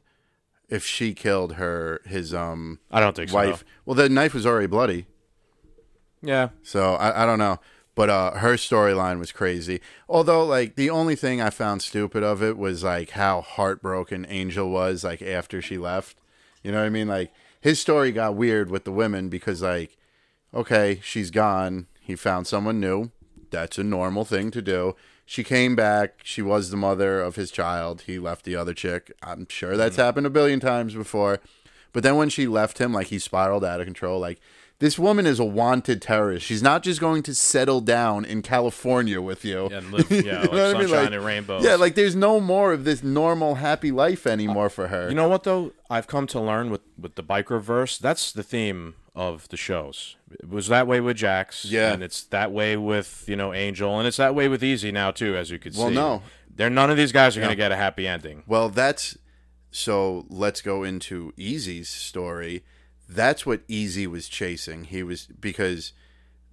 if 0.69 0.85
she 0.85 1.13
killed 1.13 1.53
her 1.53 2.01
his 2.05 2.33
um 2.33 2.79
I 2.91 2.99
don't 2.99 3.15
think 3.15 3.29
so. 3.29 3.35
wife. 3.37 3.63
Well, 3.85 3.95
the 3.95 4.09
knife 4.09 4.33
was 4.33 4.45
already 4.45 4.67
bloody. 4.67 5.07
Yeah, 6.21 6.49
So 6.63 6.95
I, 6.95 7.23
I 7.23 7.25
don't 7.25 7.39
know. 7.39 7.59
But 7.95 8.09
uh, 8.11 8.31
her 8.37 8.53
storyline 8.55 9.17
was 9.17 9.31
crazy. 9.31 9.81
Although, 10.07 10.45
like, 10.45 10.75
the 10.75 10.89
only 10.89 11.15
thing 11.15 11.41
I 11.41 11.49
found 11.49 11.81
stupid 11.81 12.21
of 12.23 12.43
it 12.43 12.55
was 12.57 12.83
like 12.83 13.11
how 13.11 13.41
heartbroken 13.41 14.25
Angel 14.29 14.69
was, 14.69 15.03
like 15.03 15.21
after 15.23 15.61
she 15.63 15.77
left. 15.79 16.17
You 16.63 16.71
know 16.71 16.79
what 16.79 16.85
I 16.85 16.89
mean? 16.89 17.07
Like 17.07 17.31
his 17.61 17.79
story 17.79 18.11
got 18.11 18.35
weird 18.35 18.69
with 18.69 18.83
the 18.83 18.91
women 18.91 19.29
because, 19.29 19.61
like, 19.63 19.97
okay, 20.53 20.99
she's 21.03 21.31
gone. 21.31 21.87
He 21.99 22.15
found 22.15 22.47
someone 22.47 22.79
new. 22.79 23.11
That's 23.49 23.77
a 23.77 23.83
normal 23.83 24.25
thing 24.25 24.51
to 24.51 24.61
do. 24.61 24.95
She 25.25 25.43
came 25.43 25.75
back. 25.75 26.21
She 26.23 26.41
was 26.41 26.69
the 26.69 26.77
mother 26.77 27.21
of 27.21 27.35
his 27.35 27.51
child. 27.51 28.03
He 28.03 28.17
left 28.17 28.45
the 28.45 28.55
other 28.55 28.73
chick. 28.73 29.11
I'm 29.21 29.47
sure 29.49 29.75
that's 29.75 29.97
mm. 29.97 30.03
happened 30.03 30.25
a 30.25 30.29
billion 30.29 30.59
times 30.59 30.93
before. 30.93 31.39
But 31.91 32.03
then 32.03 32.15
when 32.15 32.29
she 32.29 32.47
left 32.47 32.79
him, 32.79 32.93
like 32.93 33.07
he 33.07 33.19
spiraled 33.19 33.65
out 33.65 33.79
of 33.79 33.85
control. 33.85 34.19
Like 34.19 34.39
this 34.79 34.99
woman 34.99 35.25
is 35.25 35.39
a 35.39 35.45
wanted 35.45 36.01
terrorist. 36.01 36.45
She's 36.45 36.61
not 36.61 36.83
just 36.83 36.99
going 36.99 37.23
to 37.23 37.33
settle 37.33 37.81
down 37.81 38.25
in 38.25 38.41
California 38.43 39.19
with 39.21 39.43
you. 39.43 39.65
and 39.67 39.91
live, 39.91 40.11
You 40.11 40.21
yeah, 40.21 40.31
know 40.33 40.39
like 40.41 40.51
what 40.51 40.59
I 40.59 40.65
mean? 40.73 40.81
sunshine 40.87 41.03
Like- 41.05 41.11
and 41.13 41.25
rainbows. 41.25 41.63
Yeah, 41.65 41.75
like 41.75 41.95
there's 41.95 42.15
no 42.15 42.39
more 42.39 42.73
of 42.73 42.83
this 42.83 43.01
normal 43.01 43.55
happy 43.55 43.91
life 43.91 44.27
anymore 44.27 44.69
for 44.69 44.87
her. 44.89 45.09
you 45.09 45.15
know 45.15 45.27
what 45.27 45.43
though? 45.43 45.71
I've 45.89 46.07
come 46.07 46.27
to 46.27 46.39
learn 46.39 46.69
with 46.69 46.81
with 46.99 47.15
the 47.15 47.23
biker 47.23 47.61
verse. 47.61 47.97
That's 47.97 48.31
the 48.31 48.43
theme 48.43 48.95
of 49.15 49.47
the 49.49 49.57
shows. 49.57 50.15
It 50.31 50.47
was 50.49 50.67
that 50.67 50.85
way 50.85 50.99
with 51.01 51.17
Jax. 51.17 51.65
Yeah. 51.65 51.91
and 51.93 52.03
it's 52.03 52.23
that 52.25 52.51
way 52.51 52.77
with 52.77 53.23
you 53.27 53.35
know 53.35 53.53
Angel, 53.53 53.97
and 53.97 54.07
it's 54.07 54.17
that 54.17 54.35
way 54.35 54.47
with 54.47 54.63
Easy 54.63 54.91
now 54.91 55.09
too, 55.11 55.35
as 55.35 55.49
you 55.49 55.57
could 55.57 55.75
Well, 55.75 55.89
see. 55.89 55.95
Well, 55.95 56.17
no. 56.19 56.23
they're 56.55 56.69
none 56.69 56.91
of 56.91 56.97
these 56.97 57.11
guys 57.11 57.35
are 57.35 57.39
going 57.39 57.49
to 57.49 57.55
get 57.55 57.71
a 57.71 57.77
happy 57.77 58.07
ending. 58.07 58.43
Well, 58.45 58.69
that's 58.69 59.17
so. 59.71 60.25
Let's 60.29 60.61
go 60.61 60.83
into 60.83 61.33
Easy's 61.35 61.89
story. 61.89 62.63
That's 63.09 63.45
what 63.45 63.61
Easy 63.67 64.05
was 64.07 64.27
chasing. 64.27 64.85
He 64.85 65.03
was 65.03 65.27
because 65.39 65.93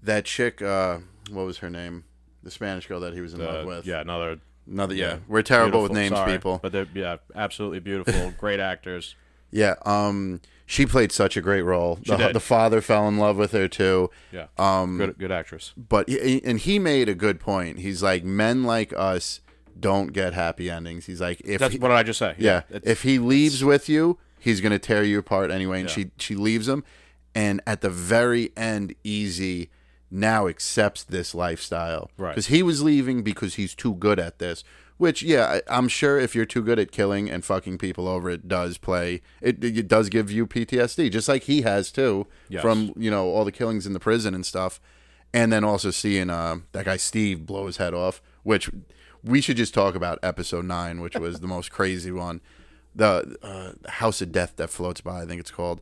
that 0.02 0.24
chick. 0.24 0.62
uh 0.62 0.98
What 1.30 1.46
was 1.46 1.58
her 1.58 1.70
name? 1.70 2.04
The 2.42 2.50
Spanish 2.50 2.86
girl 2.86 3.00
that 3.00 3.14
he 3.14 3.20
was 3.20 3.34
in 3.34 3.40
love 3.40 3.64
Uh, 3.64 3.68
with. 3.68 3.86
yeah, 3.86 4.00
another 4.00 4.38
Another. 4.66 4.94
Yeah, 4.94 5.18
we're 5.28 5.42
terrible 5.42 5.82
with 5.82 5.92
names, 5.92 6.16
sorry, 6.16 6.32
people. 6.32 6.58
but 6.62 6.72
they're 6.72 6.86
yeah, 6.94 7.16
absolutely 7.34 7.80
beautiful, 7.80 8.32
great 8.38 8.60
actors. 8.60 9.14
Yeah. 9.50 9.74
Um. 9.84 10.40
She 10.66 10.86
played 10.86 11.12
such 11.12 11.36
a 11.36 11.42
great 11.42 11.60
role. 11.60 11.98
the, 12.06 12.30
the 12.32 12.40
father 12.40 12.80
fell 12.80 13.06
in 13.06 13.18
love 13.18 13.36
with 13.36 13.52
her 13.52 13.68
too. 13.68 14.10
Yeah, 14.32 14.46
Um. 14.56 14.96
good 14.96 15.18
good 15.18 15.30
actress. 15.32 15.74
But 15.76 16.08
and 16.08 16.58
he 16.60 16.78
made 16.78 17.10
a 17.10 17.14
good 17.14 17.40
point. 17.40 17.80
He's 17.80 18.02
like, 18.02 18.24
men 18.24 18.62
like 18.64 18.92
us 18.96 19.40
don't 19.78 20.14
get 20.14 20.32
happy 20.32 20.70
endings. 20.70 21.04
He's 21.04 21.20
like, 21.20 21.42
if 21.44 21.60
That's 21.60 21.74
he- 21.74 21.78
what 21.78 21.88
did 21.88 21.98
I 21.98 22.02
just 22.02 22.18
say. 22.18 22.34
Yeah. 22.38 22.62
it's- 22.70 22.82
If 22.90 23.02
he 23.02 23.18
leaves 23.18 23.62
with 23.62 23.88
you, 23.90 24.18
he's 24.38 24.60
gonna 24.60 24.78
tear 24.78 25.02
you 25.02 25.18
apart 25.18 25.50
anyway. 25.50 25.80
And 25.80 25.88
Yeah. 25.88 25.94
she 25.94 26.10
she 26.18 26.34
leaves 26.34 26.68
him, 26.68 26.84
and 27.34 27.60
at 27.66 27.80
the 27.80 27.90
very 27.90 28.50
end, 28.56 28.94
Easy 29.04 29.70
now 30.10 30.46
accepts 30.46 31.02
this 31.02 31.34
lifestyle 31.34 32.10
Right. 32.16 32.30
because 32.30 32.46
he 32.46 32.62
was 32.62 32.82
leaving 32.82 33.22
because 33.22 33.54
he's 33.56 33.74
too 33.74 33.94
good 33.94 34.18
at 34.20 34.38
this. 34.38 34.62
Which, 34.96 35.24
yeah, 35.24 35.46
I, 35.68 35.76
I'm 35.76 35.88
sure 35.88 36.20
if 36.20 36.36
you're 36.36 36.44
too 36.46 36.62
good 36.62 36.78
at 36.78 36.92
killing 36.92 37.28
and 37.28 37.44
fucking 37.44 37.78
people 37.78 38.06
over, 38.06 38.30
it 38.30 38.46
does 38.46 38.78
play. 38.78 39.22
It, 39.40 39.62
it 39.64 39.88
does 39.88 40.08
give 40.08 40.30
you 40.30 40.46
PTSD, 40.46 41.10
just 41.10 41.28
like 41.28 41.42
he 41.44 41.62
has 41.62 41.90
too, 41.90 42.28
Yes. 42.48 42.62
from 42.62 42.92
you 42.96 43.10
know 43.10 43.26
all 43.30 43.44
the 43.44 43.50
killings 43.50 43.86
in 43.88 43.92
the 43.92 43.98
prison 43.98 44.36
and 44.36 44.46
stuff, 44.46 44.80
and 45.32 45.52
then 45.52 45.64
also 45.64 45.90
seeing 45.90 46.30
uh, 46.30 46.58
that 46.70 46.84
guy 46.84 46.96
Steve 46.96 47.44
blow 47.44 47.66
his 47.66 47.78
head 47.78 47.92
off. 47.92 48.22
Which 48.44 48.70
we 49.24 49.40
should 49.40 49.56
just 49.56 49.74
talk 49.74 49.96
about 49.96 50.20
episode 50.22 50.64
nine, 50.66 51.00
which 51.00 51.16
was 51.16 51.40
the 51.40 51.48
most 51.48 51.72
crazy 51.72 52.12
one 52.12 52.40
the 52.94 53.36
uh, 53.42 53.90
House 53.90 54.20
of 54.22 54.32
Death 54.32 54.54
that 54.56 54.70
floats 54.70 55.00
by. 55.00 55.22
I 55.22 55.26
think 55.26 55.40
it's 55.40 55.50
called. 55.50 55.80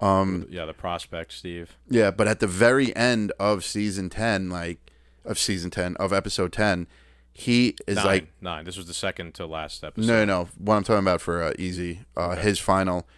yeah, 0.00 0.64
the 0.66 0.74
prospect, 0.74 1.32
Steve. 1.32 1.76
Yeah, 1.88 2.10
but 2.10 2.28
at 2.28 2.40
the 2.40 2.46
very 2.46 2.94
end 2.96 3.32
of 3.38 3.64
season 3.64 4.10
ten, 4.10 4.50
like 4.50 4.78
of 5.24 5.38
season 5.38 5.70
ten 5.70 5.96
of 5.96 6.12
episode 6.12 6.52
ten, 6.52 6.86
he 7.32 7.74
is 7.86 7.96
Nine, 7.96 8.06
like, 8.06 8.26
nine. 8.40 8.64
This 8.64 8.76
was 8.76 8.86
the 8.86 8.94
second 8.94 9.34
to 9.34 9.46
last 9.46 9.82
episode. 9.82 10.06
no, 10.06 10.24
no, 10.24 10.42
no. 10.42 10.48
What 10.58 10.76
I'm 10.76 10.84
talking 10.84 11.00
about 11.04 11.20
for 11.20 11.42
uh, 11.42 11.52
Easy, 11.58 12.00
uh, 12.16 12.36
his 12.36 12.58
final, 12.58 13.08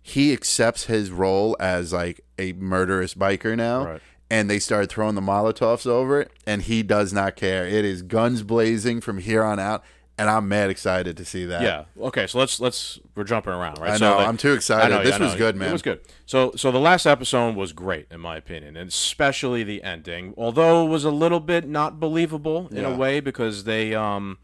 he 0.00 0.32
accepts 0.32 0.84
his 0.84 1.10
role 1.10 1.56
as 1.60 1.92
like 1.92 2.20
a 2.38 2.52
murderous 2.54 3.14
biker 3.14 3.56
now. 3.56 3.84
Right. 3.84 4.00
And 4.30 4.50
they 4.50 4.58
start 4.58 4.90
throwing 4.90 5.14
the 5.14 5.22
Molotovs 5.22 5.86
over 5.86 6.20
it, 6.20 6.30
and 6.46 6.60
he 6.62 6.82
does 6.82 7.14
not 7.14 7.34
care. 7.34 7.66
It 7.66 7.86
is 7.86 8.02
guns 8.02 8.42
blazing 8.42 9.00
from 9.00 9.18
here 9.18 9.42
on 9.42 9.58
out, 9.58 9.82
and 10.18 10.28
I'm 10.28 10.48
mad 10.48 10.68
excited 10.70 11.16
to 11.16 11.24
see 11.24 11.44
that. 11.46 11.62
Yeah. 11.62 11.84
Okay. 12.00 12.26
So 12.26 12.38
let's 12.38 12.58
let's 12.60 12.98
we're 13.14 13.24
jumping 13.24 13.52
around, 13.52 13.78
right? 13.78 13.92
I 13.92 13.96
so 13.96 14.10
know, 14.10 14.18
the- 14.20 14.26
I'm 14.26 14.36
too 14.36 14.52
excited. 14.52 14.94
Know, 14.94 15.02
This 15.02 15.18
yeah, 15.18 15.24
was 15.24 15.34
good, 15.36 15.56
man. 15.56 15.68
It 15.68 15.72
was 15.72 15.82
good. 15.82 16.00
So 16.26 16.52
so 16.56 16.70
the 16.70 16.80
last 16.80 17.06
episode 17.06 17.54
was 17.56 17.72
great 17.72 18.06
in 18.10 18.20
my 18.20 18.36
opinion, 18.36 18.76
and 18.76 18.88
especially 18.88 19.62
the 19.64 19.82
ending. 19.82 20.34
Although 20.36 20.84
it 20.86 20.88
was 20.88 21.04
a 21.04 21.10
little 21.10 21.40
bit 21.40 21.66
not 21.68 21.98
believable 22.00 22.68
in 22.70 22.78
Yeah. 22.82 22.88
a 22.88 22.96
way 22.96 23.20
because 23.20 23.64
they 23.64 23.94
um 23.94 24.38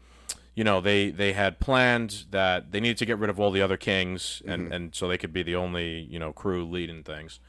you 0.55 0.63
know 0.63 0.79
they 0.79 1.09
they 1.11 1.33
had 1.33 1.59
planned 1.59 2.23
that 2.31 2.71
they 2.71 2.79
needed 2.79 2.97
to 2.99 3.05
get 3.05 3.17
rid 3.19 3.29
of 3.29 3.39
all 3.39 3.51
the 3.51 3.61
other 3.61 3.77
kings 3.77 4.41
and 4.47 4.63
Mm-hmm. 4.63 4.71
and 4.73 4.95
so 4.95 5.07
they 5.07 5.17
could 5.17 5.33
be 5.33 5.43
the 5.43 5.55
only 5.55 5.99
you 6.09 6.17
know 6.17 6.31
crew 6.31 6.65
leading 6.65 7.03
things 7.03 7.39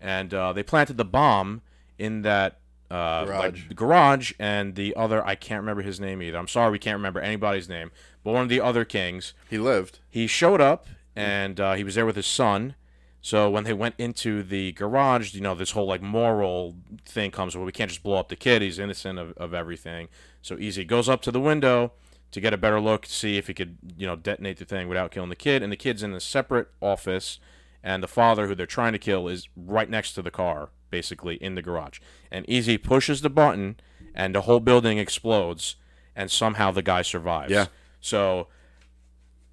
and 0.00 0.34
uh, 0.34 0.52
they 0.52 0.62
planted 0.64 0.96
the 0.96 1.04
bomb 1.04 1.62
in 1.98 2.22
that 2.22 2.58
uh, 2.90 3.24
Garage. 3.24 3.66
like 3.68 3.76
garage 3.76 4.32
and 4.38 4.74
the 4.76 4.94
other 4.96 5.26
I 5.26 5.34
can't 5.34 5.60
remember 5.60 5.82
his 5.82 5.98
name 6.00 6.22
either. 6.22 6.38
I'm 6.38 6.48
sorry 6.48 6.70
we 6.70 6.78
can't 6.78 6.96
remember 6.96 7.20
anybody's 7.20 7.68
name, 7.68 7.90
but 8.22 8.32
one 8.32 8.42
of 8.42 8.48
the 8.48 8.60
other 8.60 8.84
kings 8.84 9.34
He 9.50 9.58
lived. 9.58 9.98
he 10.08 10.26
showed 10.26 10.60
up 10.60 10.86
and 11.14 11.58
uh, 11.58 11.74
he 11.74 11.82
was 11.84 11.94
there 11.94 12.06
with 12.06 12.16
his 12.16 12.26
son. 12.26 12.74
So 13.22 13.50
when 13.50 13.64
they 13.64 13.72
went 13.72 13.96
into 13.98 14.44
the 14.44 14.70
garage, 14.72 15.34
you 15.34 15.40
know, 15.40 15.54
this 15.56 15.72
whole 15.72 15.86
like 15.86 16.00
moral 16.02 16.76
thing 17.04 17.32
comes 17.32 17.56
where 17.56 17.64
we 17.66 17.72
can't 17.72 17.90
just 17.90 18.04
blow 18.04 18.16
up 18.18 18.28
the 18.28 18.36
kid. 18.36 18.62
He's 18.62 18.78
innocent 18.78 19.18
of, 19.18 19.32
of 19.36 19.52
everything. 19.52 20.08
So 20.42 20.56
Easy 20.58 20.84
goes 20.84 21.08
up 21.08 21.22
to 21.22 21.32
the 21.32 21.40
window 21.40 21.92
to 22.30 22.40
get 22.40 22.52
a 22.54 22.56
better 22.56 22.80
look, 22.80 23.06
to 23.06 23.12
see 23.12 23.36
if 23.36 23.48
he 23.48 23.54
could, 23.54 23.78
you 23.96 24.06
know, 24.06 24.14
detonate 24.14 24.58
the 24.58 24.64
thing 24.64 24.86
without 24.88 25.10
killing 25.10 25.30
the 25.30 25.34
kid. 25.36 25.62
And 25.62 25.72
the 25.72 25.76
kid's 25.76 26.04
in 26.04 26.12
a 26.12 26.20
separate 26.20 26.68
office, 26.80 27.40
and 27.82 28.00
the 28.02 28.08
father, 28.08 28.46
who 28.46 28.54
they're 28.54 28.66
trying 28.66 28.92
to 28.92 28.98
kill, 28.98 29.26
is 29.26 29.48
right 29.56 29.88
next 29.90 30.12
to 30.14 30.22
the 30.22 30.30
car, 30.30 30.68
basically 30.90 31.36
in 31.36 31.54
the 31.54 31.62
garage. 31.62 32.00
And 32.30 32.48
Easy 32.48 32.78
pushes 32.78 33.20
the 33.22 33.30
button, 33.30 33.76
and 34.14 34.34
the 34.34 34.42
whole 34.42 34.60
building 34.60 34.98
explodes, 34.98 35.76
and 36.14 36.30
somehow 36.30 36.70
the 36.70 36.82
guy 36.82 37.02
survives. 37.02 37.52
Yeah. 37.52 37.66
So 38.00 38.48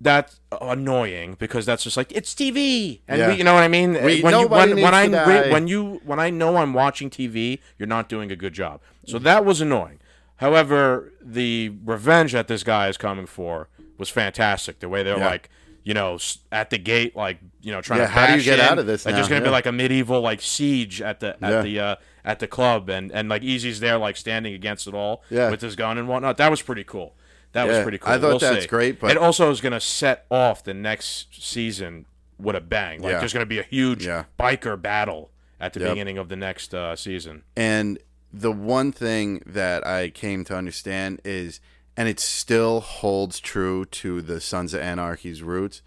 that's 0.01 0.39
annoying 0.61 1.35
because 1.39 1.65
that's 1.65 1.83
just 1.83 1.95
like 1.95 2.11
it's 2.11 2.33
TV, 2.33 3.01
and 3.07 3.19
Yeah. 3.19 3.27
we, 3.29 3.35
you 3.35 3.43
know 3.43 3.53
what 3.53 3.63
I 3.63 3.67
mean. 3.69 3.93
We- 3.93 4.21
when 4.21 4.37
you, 4.39 4.47
when, 4.47 4.75
when 4.81 4.93
I 4.93 5.07
die. 5.07 5.51
when 5.51 5.67
you 5.67 6.01
when 6.03 6.19
I 6.19 6.29
know 6.29 6.57
I'm 6.57 6.73
watching 6.73 7.09
TV, 7.09 7.59
you're 7.77 7.87
not 7.87 8.09
doing 8.09 8.31
a 8.31 8.35
good 8.35 8.53
job. 8.53 8.81
So 9.05 9.17
that 9.19 9.45
was 9.45 9.61
annoying. 9.61 9.99
However, 10.37 11.13
the 11.21 11.71
revenge 11.85 12.33
that 12.33 12.47
this 12.47 12.63
guy 12.63 12.89
is 12.89 12.97
coming 12.97 13.25
for 13.27 13.69
was 13.97 14.09
fantastic. 14.09 14.79
The 14.79 14.89
way 14.89 15.03
they're 15.03 15.17
Yeah. 15.17 15.25
like, 15.29 15.49
you 15.83 15.93
know, 15.93 16.17
at 16.51 16.69
the 16.69 16.77
gate, 16.77 17.15
like 17.15 17.39
you 17.61 17.71
know, 17.71 17.81
trying 17.81 17.99
Yeah, 17.99 18.05
to 18.07 18.11
how 18.11 18.27
do 18.27 18.37
you 18.37 18.43
get 18.43 18.59
in. 18.59 18.65
out 18.65 18.79
of 18.79 18.85
this 18.85 19.05
Like 19.05 19.13
now? 19.13 19.17
there's 19.17 19.27
gonna 19.29 19.41
be 19.43 19.49
like 19.49 19.65
a 19.65 19.71
medieval 19.71 20.21
like 20.21 20.41
siege 20.41 21.01
at 21.01 21.19
the 21.19 21.35
at 21.43 21.51
Yeah. 21.51 21.61
the 21.61 21.79
uh, 21.79 21.95
at 22.25 22.39
the 22.39 22.47
club, 22.47 22.89
and 22.89 23.11
and 23.11 23.27
like 23.29 23.43
Easy's 23.43 23.79
there 23.79 23.97
like 23.97 24.15
standing 24.17 24.53
against 24.53 24.87
it 24.87 24.93
all 24.93 25.23
Yeah. 25.29 25.49
with 25.49 25.61
his 25.61 25.75
gun 25.75 25.97
and 25.97 26.07
whatnot. 26.07 26.37
That 26.37 26.49
was 26.51 26.61
pretty 26.61 26.83
cool. 26.83 27.15
That 27.51 27.67
was 27.67 27.83
pretty 27.83 27.99
cool. 27.99 28.11
I 28.11 28.17
thought 28.17 28.27
We'll 28.29 28.39
that's 28.39 28.61
see. 28.63 28.67
great, 28.67 28.99
but- 28.99 29.11
it 29.11 29.17
also 29.17 29.51
is 29.51 29.61
going 29.61 29.73
to 29.73 29.79
set 29.79 30.25
off 30.31 30.63
the 30.63 30.73
next 30.73 31.27
season 31.39 32.07
with 32.39 32.55
a 32.55 32.61
bang. 32.61 32.99
Like 33.03 33.11
Yeah. 33.11 33.19
there's 33.19 33.31
going 33.33 33.45
to 33.45 33.49
be 33.49 33.59
a 33.59 33.63
huge 33.63 34.07
Yeah. 34.07 34.23
biker 34.39 34.81
battle 34.81 35.29
at 35.59 35.73
the 35.73 35.81
Yep. 35.81 35.89
beginning 35.89 36.17
of 36.17 36.29
the 36.29 36.35
next 36.35 36.73
uh, 36.73 36.95
season. 36.95 37.43
And 37.55 37.99
the 38.33 38.51
one 38.51 38.91
thing 38.91 39.43
that 39.45 39.85
I 39.85 40.09
came 40.09 40.43
to 40.45 40.55
understand 40.57 41.21
is, 41.23 41.59
and 41.95 42.07
it 42.09 42.19
still 42.19 42.79
holds 42.79 43.39
true 43.39 43.85
to 43.85 44.21
the 44.21 44.41
Sons 44.41 44.73
of 44.73 44.81
Anarchy's 44.81 45.41
roots, 45.43 45.81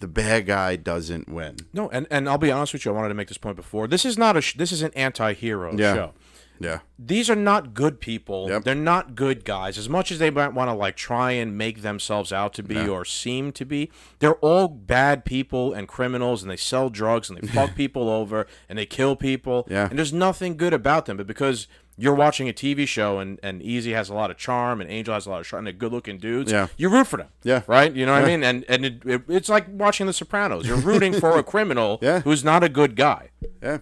the 0.00 0.08
bad 0.08 0.46
guy 0.46 0.76
doesn't 0.76 1.28
win. 1.28 1.56
No, 1.72 1.88
and, 1.90 2.06
and 2.10 2.28
I'll 2.28 2.38
be 2.38 2.50
honest 2.50 2.72
with 2.72 2.84
you. 2.84 2.92
I 2.92 2.94
wanted 2.94 3.08
to 3.08 3.14
make 3.14 3.28
this 3.28 3.38
point 3.38 3.56
before. 3.56 3.86
This 3.86 4.04
is 4.04 4.18
not 4.18 4.36
a 4.36 4.40
sh- 4.40 4.56
this 4.56 4.72
is 4.72 4.82
an 4.82 4.90
anti-hero 4.94 5.74
Yeah. 5.76 5.94
show. 5.94 6.12
Yeah. 6.60 6.78
These 6.96 7.28
are 7.28 7.34
not 7.36 7.74
good 7.74 7.98
people. 8.00 8.48
Yep. 8.48 8.62
They're 8.62 8.74
not 8.76 9.16
good 9.16 9.44
guys. 9.44 9.76
As 9.78 9.88
much 9.88 10.12
as 10.12 10.20
they 10.20 10.30
might 10.30 10.52
want 10.54 10.68
to 10.70 10.74
like 10.74 10.94
try 10.96 11.32
and 11.32 11.58
make 11.58 11.82
themselves 11.82 12.32
out 12.32 12.54
to 12.54 12.62
be 12.62 12.86
or 12.86 13.04
seem 13.04 13.50
to 13.52 13.64
be, 13.64 13.90
they're 14.20 14.36
all 14.36 14.68
bad 14.68 15.24
people 15.24 15.72
and 15.72 15.88
criminals, 15.88 16.40
and 16.42 16.48
they 16.50 16.56
sell 16.56 16.88
drugs 16.88 17.28
and 17.30 17.38
they 17.40 17.48
fuck 17.48 17.74
people 17.76 18.08
over 18.08 18.46
and 18.68 18.78
they 18.78 18.86
kill 18.86 19.16
people. 19.16 19.66
Yeah. 19.68 19.88
And 19.88 19.98
there's 19.98 20.12
nothing 20.12 20.56
good 20.56 20.72
about 20.72 21.06
them. 21.06 21.16
But 21.16 21.26
because 21.26 21.66
you're 21.98 22.14
watching 22.14 22.48
a 22.48 22.52
TV 22.52 22.86
show 22.88 23.18
and, 23.18 23.38
and 23.42 23.60
Easy 23.62 23.92
has 23.92 24.08
a 24.08 24.14
lot 24.14 24.30
of 24.30 24.36
charm 24.38 24.80
and 24.80 24.90
Angel 24.90 25.12
has 25.14 25.26
a 25.26 25.30
lot 25.30 25.40
of 25.40 25.46
charm 25.46 25.60
and 25.60 25.66
they're 25.66 25.78
good 25.78 25.92
looking 25.92 26.18
dudes, 26.18 26.50
Yeah. 26.50 26.68
you 26.76 26.88
root 26.88 27.06
for 27.06 27.18
them. 27.18 27.28
Yeah. 27.42 27.62
Right? 27.66 27.92
You 27.94 28.06
know 28.06 28.12
what 28.12 28.24
I 28.24 28.26
mean? 28.26 28.42
And 28.42 28.64
and 28.68 28.84
it, 28.86 29.02
it, 29.04 29.22
it's 29.28 29.48
like 29.48 29.66
watching 29.68 30.06
The 30.06 30.12
Sopranos. 30.12 30.66
You're 30.66 30.78
rooting 30.78 31.12
for 31.12 31.36
a 31.38 31.42
criminal 31.52 31.98
Yeah. 32.00 32.20
who's 32.20 32.42
not 32.42 32.64
a 32.64 32.68
good 32.68 32.96
guy. 32.96 33.30
Yeah. 33.62 33.78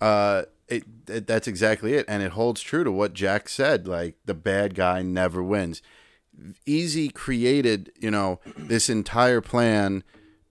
Uh, 0.00 0.42
it, 0.68 0.82
it 1.08 1.26
that's 1.26 1.46
exactly 1.46 1.94
it, 1.94 2.04
and 2.08 2.22
it 2.22 2.32
holds 2.32 2.60
true 2.60 2.84
to 2.84 2.90
what 2.90 3.12
Jack 3.12 3.48
said. 3.48 3.86
Like 3.86 4.16
the 4.24 4.34
bad 4.34 4.74
guy 4.74 5.02
never 5.02 5.42
wins. 5.42 5.80
Easy 6.66 7.08
created, 7.10 7.92
you 8.00 8.10
know, 8.10 8.40
this 8.56 8.88
entire 8.88 9.40
plan 9.40 10.02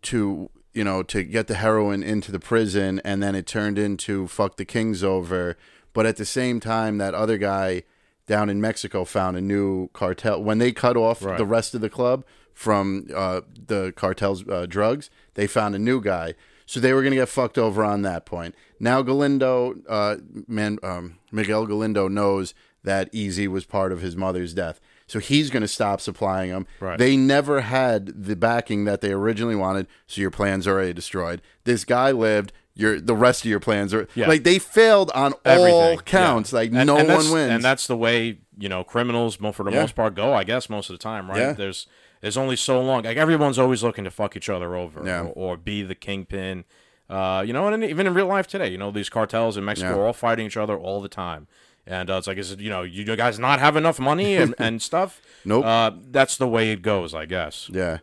to, 0.03 0.49
you 0.73 0.83
know, 0.83 1.03
to 1.03 1.23
get 1.23 1.47
the 1.47 1.55
heroin 1.55 2.03
into 2.03 2.31
the 2.31 2.39
prison, 2.39 3.01
and 3.03 3.21
then 3.21 3.35
it 3.35 3.45
turned 3.47 3.77
into 3.77 4.27
fuck 4.27 4.55
the 4.57 4.65
kings 4.65 5.03
over. 5.03 5.57
But 5.93 6.05
at 6.05 6.17
the 6.17 6.25
same 6.25 6.59
time, 6.59 6.97
that 6.97 7.13
other 7.13 7.37
guy 7.37 7.83
down 8.25 8.49
in 8.49 8.59
Mexico 8.61 9.03
found 9.05 9.37
a 9.37 9.41
new 9.41 9.89
cartel. 9.89 10.41
When 10.41 10.57
they 10.57 10.71
cut 10.71 10.97
off 10.97 11.23
Right. 11.23 11.37
the 11.37 11.45
rest 11.45 11.75
of 11.75 11.81
the 11.81 11.89
club 11.89 12.23
from 12.53 13.07
uh, 13.13 13.41
the 13.67 13.93
cartel's 13.95 14.47
uh, 14.47 14.65
drugs, 14.67 15.09
they 15.35 15.47
found 15.47 15.75
a 15.75 15.79
new 15.79 16.01
guy. 16.01 16.35
So 16.65 16.79
they 16.79 16.93
were 16.93 17.01
going 17.01 17.11
to 17.11 17.17
get 17.17 17.29
fucked 17.29 17.57
over 17.57 17.83
on 17.83 18.03
that 18.03 18.25
point. 18.25 18.55
Now 18.79 19.01
Galindo, 19.01 19.75
uh, 19.89 20.15
man, 20.47 20.79
um, 20.81 21.19
Miguel 21.31 21.65
Galindo 21.67 22.07
knows 22.07 22.53
that 22.83 23.09
Easy 23.11 23.47
was 23.47 23.65
part 23.65 23.91
of 23.91 24.01
his 24.01 24.15
mother's 24.15 24.53
death. 24.53 24.79
So 25.05 25.19
he's 25.19 25.49
going 25.49 25.61
to 25.61 25.67
stop 25.67 25.99
supplying 25.99 26.51
them. 26.51 26.65
Right. 26.79 26.97
They 26.97 27.17
never 27.17 27.61
had 27.61 28.23
the 28.25 28.35
backing 28.37 28.85
that 28.85 29.01
they 29.01 29.11
originally 29.11 29.55
wanted. 29.55 29.87
So 30.07 30.21
your 30.21 30.31
plans 30.31 30.65
are 30.65 30.73
already 30.75 30.93
destroyed. 30.93 31.41
This 31.65 31.83
guy 31.85 32.11
lived. 32.11 32.53
Your 32.75 32.99
the 32.99 33.15
rest 33.15 33.43
of 33.45 33.49
your 33.49 33.59
plans 33.59 33.93
are 33.93 34.07
Yeah. 34.15 34.27
like 34.27 34.43
they 34.43 34.57
failed 34.59 35.11
on 35.13 35.33
Everything. 35.45 35.73
all 35.73 35.97
counts. 35.97 36.51
Yeah. 36.51 36.59
Like 36.59 36.71
And- 36.73 36.87
no 36.87 36.97
and 36.97 37.07
one 37.07 37.31
wins. 37.31 37.51
and 37.51 37.63
that's 37.63 37.85
the 37.87 37.95
way 37.97 38.39
you 38.57 38.67
know 38.69 38.83
criminals, 38.83 39.35
for 39.35 39.63
the 39.63 39.71
Yeah. 39.71 39.81
most 39.81 39.95
part, 39.95 40.15
go. 40.15 40.33
I 40.33 40.43
guess 40.43 40.69
most 40.69 40.89
of 40.89 40.95
the 40.97 41.03
time, 41.03 41.29
right? 41.29 41.55
There's 41.55 41.87
there's 42.21 42.37
only 42.37 42.55
so 42.55 42.81
long. 42.81 43.03
Like 43.03 43.17
everyone's 43.17 43.59
always 43.59 43.83
looking 43.83 44.05
to 44.05 44.11
fuck 44.11 44.35
each 44.37 44.49
other 44.49 44.75
over, 44.75 45.01
Yeah. 45.05 45.21
or, 45.35 45.53
or 45.53 45.57
be 45.57 45.83
the 45.83 45.95
kingpin. 45.95 46.63
Uh, 47.09 47.43
you 47.45 47.51
know, 47.53 47.67
and 47.67 47.83
even 47.83 48.07
in 48.07 48.13
real 48.13 48.27
life 48.27 48.47
today, 48.47 48.69
you 48.69 48.77
know, 48.77 48.89
these 48.89 49.09
cartels 49.09 49.57
in 49.57 49.65
Mexico 49.65 49.99
are 49.99 50.05
all 50.07 50.13
fighting 50.13 50.45
each 50.47 50.55
other 50.57 50.75
all 50.77 51.01
the 51.01 51.09
time. 51.09 51.47
And 51.85 52.09
uh, 52.09 52.13
it's 52.15 52.27
like, 52.27 52.37
is 52.37 52.53
it, 52.53 52.59
you 52.61 52.69
know, 52.69 52.81
you 52.83 53.03
guys 53.17 53.37
not 53.37 53.59
have 53.59 53.75
enough 53.75 53.99
money 53.99 54.37
and, 54.37 54.55
and 54.59 54.81
stuff? 54.81 55.21
Nope. 55.43 55.65
Uh, 55.65 55.91
that's 56.11 56.37
the 56.37 56.47
way 56.47 56.71
it 56.71 56.81
goes, 56.81 57.13
I 57.13 57.25
guess. 57.25 57.69
Yeah. 57.73 57.97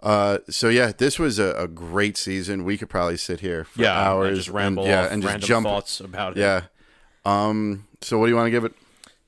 Uh, 0.00 0.38
so 0.48 0.68
yeah, 0.68 0.92
this 0.96 1.18
was 1.18 1.38
a, 1.38 1.52
a 1.54 1.66
great 1.68 2.16
season. 2.16 2.64
We 2.64 2.76
could 2.78 2.88
probably 2.88 3.16
sit 3.16 3.40
here 3.40 3.64
for 3.64 3.82
Yeah, 3.82 3.98
and 3.98 4.06
hours, 4.08 4.38
just 4.38 4.50
ramble 4.50 4.84
and, 4.84 4.90
yeah, 4.90 5.04
off 5.06 5.12
and 5.12 5.22
just 5.22 5.32
random 5.32 5.48
jump. 5.48 5.66
thoughts 5.66 6.00
about 6.00 6.36
it. 6.36 6.40
Yeah. 6.40 6.62
Um. 7.24 7.86
So 8.02 8.18
what 8.18 8.26
do 8.26 8.30
you 8.30 8.36
want 8.36 8.46
to 8.46 8.50
give 8.50 8.64
it? 8.64 8.72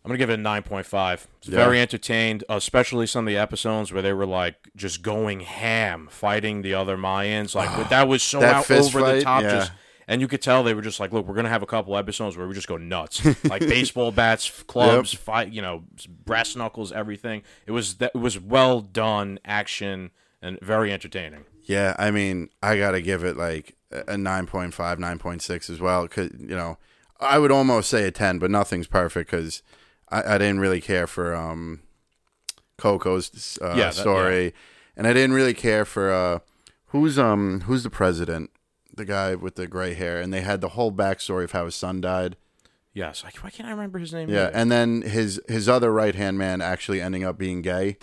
I'm 0.04 0.10
gonna 0.10 0.18
give 0.18 0.30
it 0.30 0.34
a 0.34 0.42
nine 0.42 0.62
point 0.62 0.86
five. 0.86 1.26
Yeah. 1.42 1.56
Very 1.56 1.80
entertained, 1.80 2.44
especially 2.48 3.06
some 3.06 3.26
of 3.26 3.32
the 3.32 3.38
episodes 3.38 3.92
where 3.92 4.02
they 4.02 4.12
were 4.12 4.26
like 4.26 4.68
just 4.76 5.02
going 5.02 5.40
ham, 5.40 6.08
fighting 6.10 6.62
the 6.62 6.74
other 6.74 6.96
Mayans. 6.96 7.54
Like 7.54 7.88
that 7.90 8.08
was 8.08 8.22
so 8.22 8.40
That 8.40 8.54
out 8.54 8.70
over 8.70 9.00
the 9.00 9.20
top. 9.22 9.42
yeah. 9.42 9.50
Just 9.50 9.72
and 10.06 10.22
you 10.22 10.28
could 10.28 10.40
tell 10.40 10.62
they 10.62 10.72
were 10.72 10.80
just 10.80 11.00
like, 11.00 11.12
look, 11.12 11.26
we're 11.26 11.34
gonna 11.34 11.50
have 11.50 11.62
a 11.62 11.66
couple 11.66 11.96
episodes 11.96 12.36
where 12.36 12.46
we 12.46 12.54
just 12.54 12.68
go 12.68 12.76
nuts, 12.78 13.22
like 13.44 13.60
baseball 13.60 14.10
bats, 14.12 14.48
clubs, 14.66 15.12
fight, 15.12 15.52
you 15.52 15.60
know, 15.60 15.84
brass 16.24 16.56
knuckles, 16.56 16.92
everything. 16.92 17.42
It 17.66 17.72
was 17.72 17.96
that 17.96 18.12
it 18.14 18.18
was 18.18 18.38
well 18.38 18.80
done 18.80 19.38
action 19.44 20.10
and 20.42 20.58
very 20.60 20.92
entertaining. 20.92 21.44
Yeah, 21.64 21.94
I 21.98 22.10
mean, 22.10 22.48
I 22.62 22.78
gotta 22.78 23.00
give 23.02 23.24
it 23.24 23.36
like 23.36 23.76
a 23.90 24.14
9.5, 24.14 24.72
9.6 24.72 25.70
as 25.70 25.80
well. 25.80 26.06
Cause 26.08 26.30
you 26.38 26.56
know, 26.56 26.78
I 27.20 27.38
would 27.38 27.50
almost 27.50 27.90
say 27.90 28.04
a 28.06 28.10
ten, 28.10 28.38
but 28.38 28.50
nothing's 28.50 28.86
perfect 28.86 29.30
because 29.30 29.62
I, 30.10 30.34
I 30.34 30.38
didn't 30.38 30.60
really 30.60 30.80
care 30.80 31.06
for 31.06 31.34
um 31.34 31.80
Coco's 32.76 33.58
uh, 33.60 33.68
Yeah, 33.70 33.74
that- 33.86 33.94
story, 33.94 34.54
and 34.96 35.06
I 35.06 35.12
didn't 35.12 35.32
really 35.32 35.54
care 35.54 35.84
for 35.84 36.12
uh 36.12 36.38
who's 36.86 37.18
um 37.18 37.62
who's 37.62 37.82
the 37.82 37.90
president, 37.90 38.50
the 38.94 39.04
guy 39.04 39.34
with 39.34 39.56
the 39.56 39.66
gray 39.66 39.94
hair, 39.94 40.20
and 40.20 40.32
they 40.32 40.42
had 40.42 40.60
the 40.60 40.70
whole 40.70 40.92
backstory 40.92 41.44
of 41.44 41.52
how 41.52 41.64
his 41.64 41.74
son 41.74 42.00
died. 42.00 42.36
Yes, 42.94 43.22
like 43.24 43.36
why 43.38 43.50
can't 43.50 43.68
I 43.68 43.72
remember 43.72 43.98
his 43.98 44.12
name? 44.12 44.28
Yeah, 44.28 44.44
either? 44.46 44.50
and 44.56 44.70
then 44.72 45.02
his 45.02 45.40
his 45.48 45.68
other 45.68 45.92
right 45.92 46.14
hand 46.14 46.38
man 46.38 46.60
actually 46.60 47.00
ending 47.00 47.24
up 47.24 47.36
being 47.38 47.62
gay. 47.62 47.96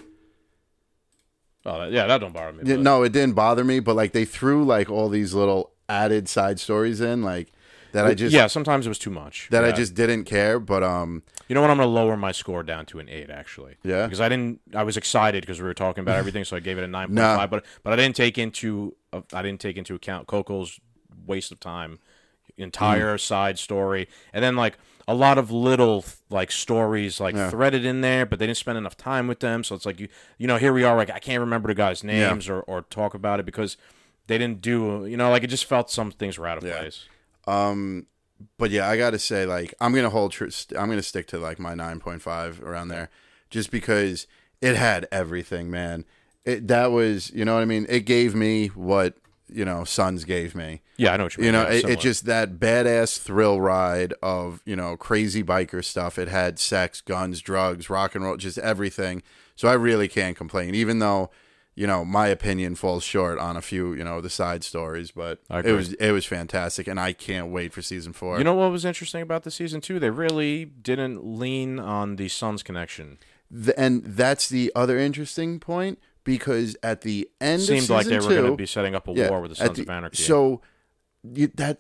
Oh, 1.66 1.80
that, 1.80 1.92
yeah, 1.92 2.08
that 2.08 2.20
don't 2.20 2.34
bother 2.34 2.54
me. 2.54 2.60
Yeah, 2.66 2.76
but- 2.76 2.84
no, 2.84 3.04
it 3.04 3.12
didn't 3.12 3.36
bother 3.36 3.64
me, 3.64 3.80
but 3.80 3.96
like 3.96 4.12
they 4.14 4.26
threw 4.26 4.64
like 4.64 4.90
all 4.90 5.10
these 5.10 5.34
little 5.34 5.72
added 5.90 6.28
side 6.30 6.60
stories 6.60 7.02
in, 7.02 7.22
like 7.22 7.52
that 7.92 8.06
I 8.06 8.14
just 8.14 8.34
yeah, 8.36 8.48
sometimes 8.48 8.86
it 8.86 8.90
was 8.90 9.00
too 9.00 9.10
much. 9.12 9.48
that 9.52 9.64
I 9.64 9.72
just 9.72 9.94
didn't 9.94 10.26
care. 10.26 10.60
But 10.60 10.84
um, 10.84 11.24
You 11.48 11.54
know 11.56 11.62
what? 11.62 11.70
I'm 11.70 11.78
going 11.78 11.88
to 11.88 11.94
lower 11.94 12.18
my 12.18 12.34
score 12.34 12.62
down 12.64 12.86
to 12.88 13.00
an 13.00 13.08
eight, 13.08 13.30
actually. 13.30 13.76
Yeah? 13.84 14.06
Because 14.06 14.20
I 14.20 14.28
didn't. 14.28 14.60
I 14.76 14.84
was 14.84 14.98
excited 14.98 15.42
because 15.44 15.60
we 15.62 15.66
were 15.66 15.74
talking 15.74 16.02
about 16.02 16.16
everything, 16.24 16.44
so 16.44 16.58
I 16.58 16.60
gave 16.60 16.78
it 16.78 16.84
a 16.84 16.88
nine 16.88 17.08
point 17.08 17.16
Nah. 17.16 17.38
five. 17.38 17.50
But 17.50 17.66
but 17.84 17.94
I 17.94 17.96
didn't 17.96 18.16
take 18.18 18.38
into 18.38 18.96
uh, 19.14 19.22
I 19.32 19.42
didn't 19.42 19.62
take 19.62 19.78
into 19.78 19.96
account 19.96 20.28
Coco's 20.28 20.78
waste 21.26 21.52
of 21.54 21.60
time, 21.62 22.00
entire 22.58 23.16
Mm. 23.16 23.20
side 23.20 23.60
story, 23.60 24.08
and 24.34 24.44
then 24.44 24.56
like 24.56 24.78
a 25.08 25.14
lot 25.14 25.38
of 25.38 25.52
little 25.52 26.04
like 26.30 26.52
stories 26.52 27.20
like 27.20 27.36
Yeah. 27.36 27.50
threaded 27.50 27.86
in 27.86 28.02
there, 28.02 28.26
but 28.26 28.40
they 28.40 28.48
didn't 28.48 28.58
spend 28.58 28.78
enough 28.78 28.98
time 28.98 29.28
with 29.28 29.40
them. 29.40 29.64
So 29.64 29.76
it's 29.76 29.86
like 29.86 30.00
you 30.00 30.08
you 30.38 30.48
know 30.48 30.58
here 30.58 30.74
we 30.74 30.84
are 30.84 30.96
like 30.96 31.10
I 31.12 31.20
can't 31.20 31.40
remember 31.42 31.68
the 31.68 31.76
guys' 31.76 32.04
names 32.04 32.50
or 32.50 32.62
or 32.62 32.82
talk 32.84 33.14
about 33.14 33.40
it 33.40 33.46
because 33.46 33.78
they 34.28 34.38
didn't 34.38 34.62
do 34.62 35.06
you 35.08 35.18
know 35.18 35.30
like 35.30 35.44
it 35.44 35.48
just 35.48 35.66
felt 35.66 35.92
some 35.92 36.12
things 36.12 36.38
were 36.40 36.48
out 36.48 36.58
of 36.58 36.64
Yeah. 36.64 36.80
place. 36.80 37.06
um, 37.48 38.08
but 38.58 38.70
yeah, 38.70 38.90
I 38.90 38.98
got 38.98 39.12
to 39.12 39.20
say, 39.20 39.46
like, 39.46 39.74
I'm 39.80 39.94
gonna 39.96 40.10
hold 40.10 40.34
true. 40.34 40.50
St- 40.50 40.78
I'm 40.80 40.90
gonna 40.90 41.02
stick 41.02 41.26
to 41.28 41.38
like 41.38 41.58
my 41.58 41.74
9.5 41.74 42.62
around 42.62 42.90
there, 42.90 43.10
just 43.50 43.72
because 43.72 44.28
it 44.62 44.76
had 44.76 45.08
everything, 45.12 45.70
man. 45.72 46.04
It 46.44 46.68
that 46.68 46.92
was, 46.92 47.32
you 47.32 47.46
know 47.46 47.54
what 47.54 47.62
I 47.62 47.66
mean. 47.66 47.86
It 47.88 48.02
gave 48.02 48.36
me 48.36 48.68
what 48.68 49.16
you 49.50 49.66
know 49.66 49.84
Sons 49.84 50.24
gave 50.24 50.56
me. 50.56 50.82
Yeah, 50.98 51.14
I 51.14 51.18
know 51.18 51.24
what 51.26 51.38
you 51.38 51.42
mean. 51.42 51.46
You 51.48 51.52
know, 51.52 51.64
Yeah, 51.64 51.74
it, 51.74 51.90
it 51.90 52.00
just 52.00 52.26
that 52.26 52.60
badass 52.60 53.20
thrill 53.20 53.60
ride 53.62 54.14
of 54.22 54.62
you 54.66 54.76
know 54.76 54.98
crazy 54.98 55.44
biker 55.44 55.84
stuff. 55.84 56.18
It 56.18 56.28
had 56.28 56.60
sex, 56.60 57.02
guns, 57.02 57.42
drugs, 57.42 57.90
rock 57.90 58.16
and 58.16 58.24
roll, 58.24 58.38
just 58.38 58.58
everything. 58.58 59.24
So 59.56 59.68
I 59.68 59.74
really 59.74 60.08
can't 60.08 60.36
complain, 60.36 60.76
even 60.76 61.00
though 61.00 61.30
you 61.76 61.88
know 61.88 62.06
my 62.06 62.28
opinion 62.28 62.76
falls 62.76 63.04
short 63.04 63.38
on 63.38 63.58
a 63.58 63.62
few 63.62 63.94
you 63.94 64.04
know 64.04 64.22
the 64.22 64.30
side 64.30 64.64
stories. 64.64 65.12
But 65.12 65.40
it 65.50 65.72
was 65.72 65.94
it 65.94 66.12
was 66.12 66.26
fantastic, 66.26 66.88
and 66.88 67.00
I 67.00 67.14
can't 67.14 67.52
wait 67.52 67.74
for 67.74 67.82
season 67.82 68.14
four. 68.14 68.38
You 68.38 68.44
know 68.44 68.54
what 68.54 68.72
was 68.72 68.86
interesting 68.86 69.22
about 69.22 69.44
the 69.44 69.52
season 69.52 69.82
two? 69.82 70.00
They 70.00 70.10
really 70.10 70.66
didn't 70.66 71.26
lean 71.26 71.80
on 71.80 72.16
the 72.16 72.28
Sons 72.28 72.64
connection. 72.64 73.18
Th- 73.54 73.76
and 73.78 74.04
that's 74.04 74.50
the 74.50 74.72
other 74.76 74.98
interesting 74.98 75.60
point 75.60 76.00
because 76.26 76.76
at 76.84 77.02
the 77.02 77.30
end 77.40 77.62
of 77.62 77.68
Seemed 77.68 77.82
season 77.82 77.96
like 77.96 78.08
they 78.08 78.20
were 78.20 78.28
going 78.28 78.52
to 78.52 78.58
be 78.58 78.66
setting 78.66 78.94
up 78.94 79.08
a 79.08 79.14
Yeah, 79.14 79.30
war 79.30 79.40
with 79.40 79.52
the 79.52 79.56
Sons 79.56 79.80
of 79.80 79.90
Anarchy. 79.90 80.22
So 80.22 80.62
you, 81.24 81.48
that 81.56 81.78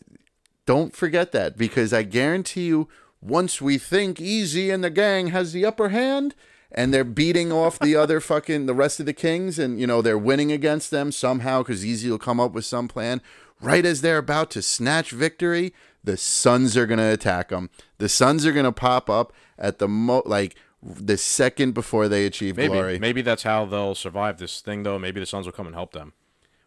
don't 0.66 0.96
forget 0.96 1.34
that 1.34 1.58
because 1.58 1.92
I 1.92 2.04
guarantee 2.04 2.68
you 2.68 2.88
once 3.22 3.62
we 3.62 3.78
think 3.78 4.22
Easy 4.22 4.70
and 4.70 4.84
the 4.84 4.90
gang 4.90 5.28
has 5.28 5.52
the 5.52 5.66
upper 5.66 5.90
hand, 5.90 6.36
and 6.72 6.94
they're 6.94 7.04
beating 7.04 7.52
off 7.52 7.80
the 7.80 7.96
other 7.96 8.20
fucking 8.22 8.68
the 8.68 8.74
rest 8.74 9.00
of 9.00 9.06
the 9.06 9.14
kings, 9.14 9.60
and 9.60 9.80
you 9.80 9.88
know 9.88 10.02
they're 10.02 10.18
winning 10.18 10.52
against 10.52 10.92
them 10.92 11.12
somehow 11.12 11.62
because 11.62 11.86
Easy 11.86 12.10
will 12.10 12.18
come 12.20 12.40
up 12.40 12.54
with 12.54 12.66
some 12.66 12.88
plan. 12.88 13.22
Right 13.62 13.86
as 13.86 14.02
they're 14.02 14.18
about 14.18 14.52
to 14.52 14.62
snatch 14.62 15.12
victory, 15.12 15.74
the 16.04 16.18
Sons 16.18 16.78
are 16.78 16.86
gonna 16.86 17.12
attack 17.12 17.50
them. 17.50 17.70
The 17.98 18.10
Sons 18.10 18.46
are 18.46 18.52
gonna 18.52 18.72
pop 18.72 19.10
up 19.10 19.34
at 19.58 19.80
the 19.80 19.88
mo 19.88 20.22
like 20.26 20.56
the 20.88 21.18
second 21.18 21.74
before 21.74 22.08
they 22.08 22.26
achieve 22.26 22.58
Maybe 22.58 22.74
glory. 22.74 23.00
maybe 23.00 23.22
that's 23.24 23.42
how 23.44 23.66
they'll 23.66 23.96
survive 23.96 24.38
this 24.38 24.62
thing 24.62 24.84
though. 24.84 25.00
Maybe 25.00 25.20
the 25.20 25.26
Sons 25.26 25.46
will 25.48 25.54
come 25.54 25.66
and 25.66 25.76
help 25.76 25.92
them. 25.94 26.14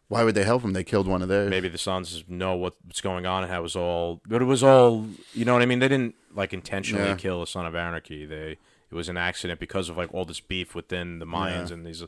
Why 0.08 0.24
would 0.24 0.34
they 0.34 0.44
help 0.44 0.62
them? 0.62 0.72
They 0.72 0.84
killed 0.84 1.06
one 1.06 1.20
of 1.22 1.28
theirs. 1.28 1.50
Maybe 1.50 1.68
the 1.68 1.78
Sons 1.78 2.24
know 2.28 2.56
what's 2.56 3.00
going 3.02 3.26
on 3.26 3.42
and 3.44 3.52
how 3.52 3.60
it 3.60 3.62
was 3.62 3.76
all. 3.76 4.20
But 4.26 4.40
it 4.42 4.46
was 4.46 4.62
all. 4.64 5.06
You 5.34 5.44
know 5.44 5.52
what 5.52 5.62
I 5.62 5.66
mean? 5.66 5.78
They 5.80 5.88
didn't 5.88 6.14
like 6.34 6.52
intentionally 6.54 7.08
Yeah. 7.10 7.14
kill 7.16 7.40
the 7.40 7.46
Son 7.46 7.66
of 7.66 7.74
Anarchy. 7.76 8.24
They 8.26 8.56
it 8.90 8.94
was 8.94 9.08
an 9.10 9.18
accident 9.18 9.60
because 9.60 9.88
of 9.90 9.96
like 9.98 10.12
all 10.14 10.24
this 10.24 10.40
beef 10.40 10.74
within 10.74 11.18
the 11.18 11.26
Mayans 11.26 11.70
and 11.70 11.84
these 11.86 12.02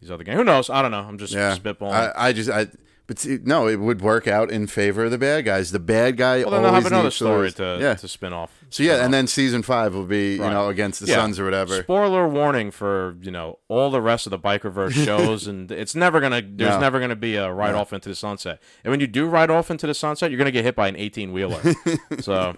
these 0.00 0.10
other 0.10 0.22
gangs. 0.22 0.36
Who 0.38 0.44
knows? 0.44 0.68
I 0.70 0.82
don't 0.82 0.90
know. 0.90 1.00
I'm 1.00 1.16
just 1.18 1.32
Yeah, 1.32 1.56
spitballing. 1.56 1.92
I, 1.92 2.28
I 2.28 2.32
just 2.32 2.50
I. 2.50 2.66
But 3.06 3.20
see, 3.20 3.38
no, 3.44 3.68
it 3.68 3.76
would 3.76 4.00
work 4.00 4.26
out 4.26 4.50
in 4.50 4.66
favor 4.66 5.04
of 5.04 5.12
the 5.12 5.18
bad 5.18 5.44
guys. 5.44 5.70
The 5.70 5.78
bad 5.78 6.16
guy 6.16 6.42
well, 6.42 6.50
then 6.50 6.64
always 6.64 6.82
have 6.82 6.92
another 6.92 7.12
story 7.12 7.52
to 7.52 7.78
yeah. 7.80 7.94
to 7.94 8.08
spin 8.08 8.32
off. 8.32 8.52
So 8.68 8.82
yeah, 8.82 9.04
and 9.04 9.14
then 9.14 9.28
season 9.28 9.62
five 9.62 9.94
will 9.94 10.06
be 10.06 10.32
you 10.32 10.38
know 10.38 10.68
against 10.68 11.00
the 11.00 11.06
Yeah. 11.06 11.16
Sons 11.16 11.38
or 11.38 11.44
whatever. 11.44 11.82
Spoiler 11.82 12.28
warning 12.28 12.72
for 12.72 13.16
you 13.20 13.30
know 13.30 13.60
all 13.68 13.90
the 13.90 14.02
rest 14.02 14.26
of 14.26 14.30
the 14.30 14.38
bikerverse 14.38 14.92
shows, 15.04 15.46
and 15.46 15.70
it's 15.70 15.94
never 15.94 16.20
gonna. 16.20 16.42
There's 16.42 16.72
No. 16.72 16.80
never 16.80 16.98
gonna 16.98 17.14
be 17.14 17.36
a 17.36 17.52
ride 17.52 17.74
off 17.74 17.92
into 17.92 18.08
the 18.08 18.16
sunset. 18.16 18.60
And 18.82 18.90
when 18.90 18.98
you 18.98 19.06
do 19.06 19.26
ride 19.26 19.50
off 19.50 19.70
into 19.70 19.86
the 19.86 19.94
sunset, 19.94 20.32
you're 20.32 20.38
gonna 20.38 20.50
get 20.50 20.64
hit 20.64 20.74
by 20.74 20.88
an 20.88 20.96
18 20.96 21.32
wheeler. 21.32 21.60
so, 22.20 22.56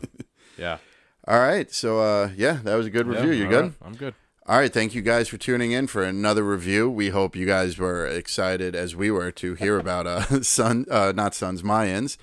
yeah. 0.57 0.79
All 1.27 1.39
right, 1.41 1.71
so 1.71 2.01
uh, 2.01 2.31
yeah, 2.37 2.61
that 2.65 2.75
was 2.75 2.87
a 2.87 2.91
good 2.91 3.07
review. 3.07 3.33
Yeah, 3.33 3.43
you 3.43 3.49
good? 3.49 3.65
right, 3.65 3.73
I'm 3.83 3.95
good. 3.95 4.15
All 4.49 4.57
right, 4.59 4.73
thank 4.73 4.95
you 4.95 5.03
guys 5.03 5.29
for 5.29 5.37
tuning 5.37 5.73
in 5.73 5.89
for 5.89 6.03
another 6.03 6.43
review. 6.43 6.89
We 6.89 7.11
hope 7.11 7.37
you 7.37 7.45
guys 7.45 7.77
were 7.77 8.07
excited 8.07 8.75
as 8.75 8.97
we 8.97 9.11
were 9.11 9.31
to 9.33 9.53
hear 9.53 9.79
about 9.81 10.07
uh 10.07 10.43
Sun 10.43 10.87
uh 10.91 11.13
not 11.15 11.35
Sons 11.35 11.61
Mayans. 11.63 12.17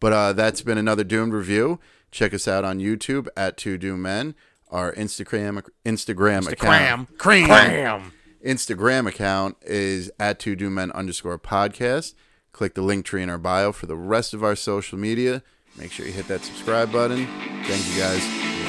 But 0.00 0.12
uh 0.14 0.32
that's 0.32 0.62
been 0.62 0.78
another 0.78 1.04
Doomed 1.04 1.34
review. 1.34 1.78
Check 2.10 2.32
us 2.32 2.48
out 2.48 2.64
on 2.64 2.78
YouTube 2.78 3.28
at 3.36 3.58
Two 3.58 3.76
Doom 3.76 4.00
Men. 4.00 4.34
Our 4.70 4.94
Instagram 4.94 5.62
Instagram 5.84 6.50
account 6.50 6.58
Cram, 6.58 7.06
cram. 7.18 8.12
Instagram 8.42 9.06
account 9.06 9.58
is 9.60 10.10
at 10.18 10.38
Two 10.38 10.56
Doom 10.56 10.72
Men 10.72 10.90
underscore 10.92 11.38
podcast. 11.38 12.14
Click 12.52 12.74
the 12.74 12.82
Linktree 12.82 13.20
in 13.20 13.28
our 13.28 13.36
bio 13.36 13.72
for 13.72 13.84
the 13.84 13.94
rest 13.94 14.32
of 14.32 14.42
our 14.42 14.56
social 14.56 14.96
media. 14.96 15.42
Make 15.76 15.92
sure 15.92 16.06
you 16.06 16.12
hit 16.12 16.28
that 16.28 16.40
subscribe 16.40 16.90
button. 16.90 17.26
Thank 17.64 17.86
you 17.94 18.00
guys. 18.00 18.67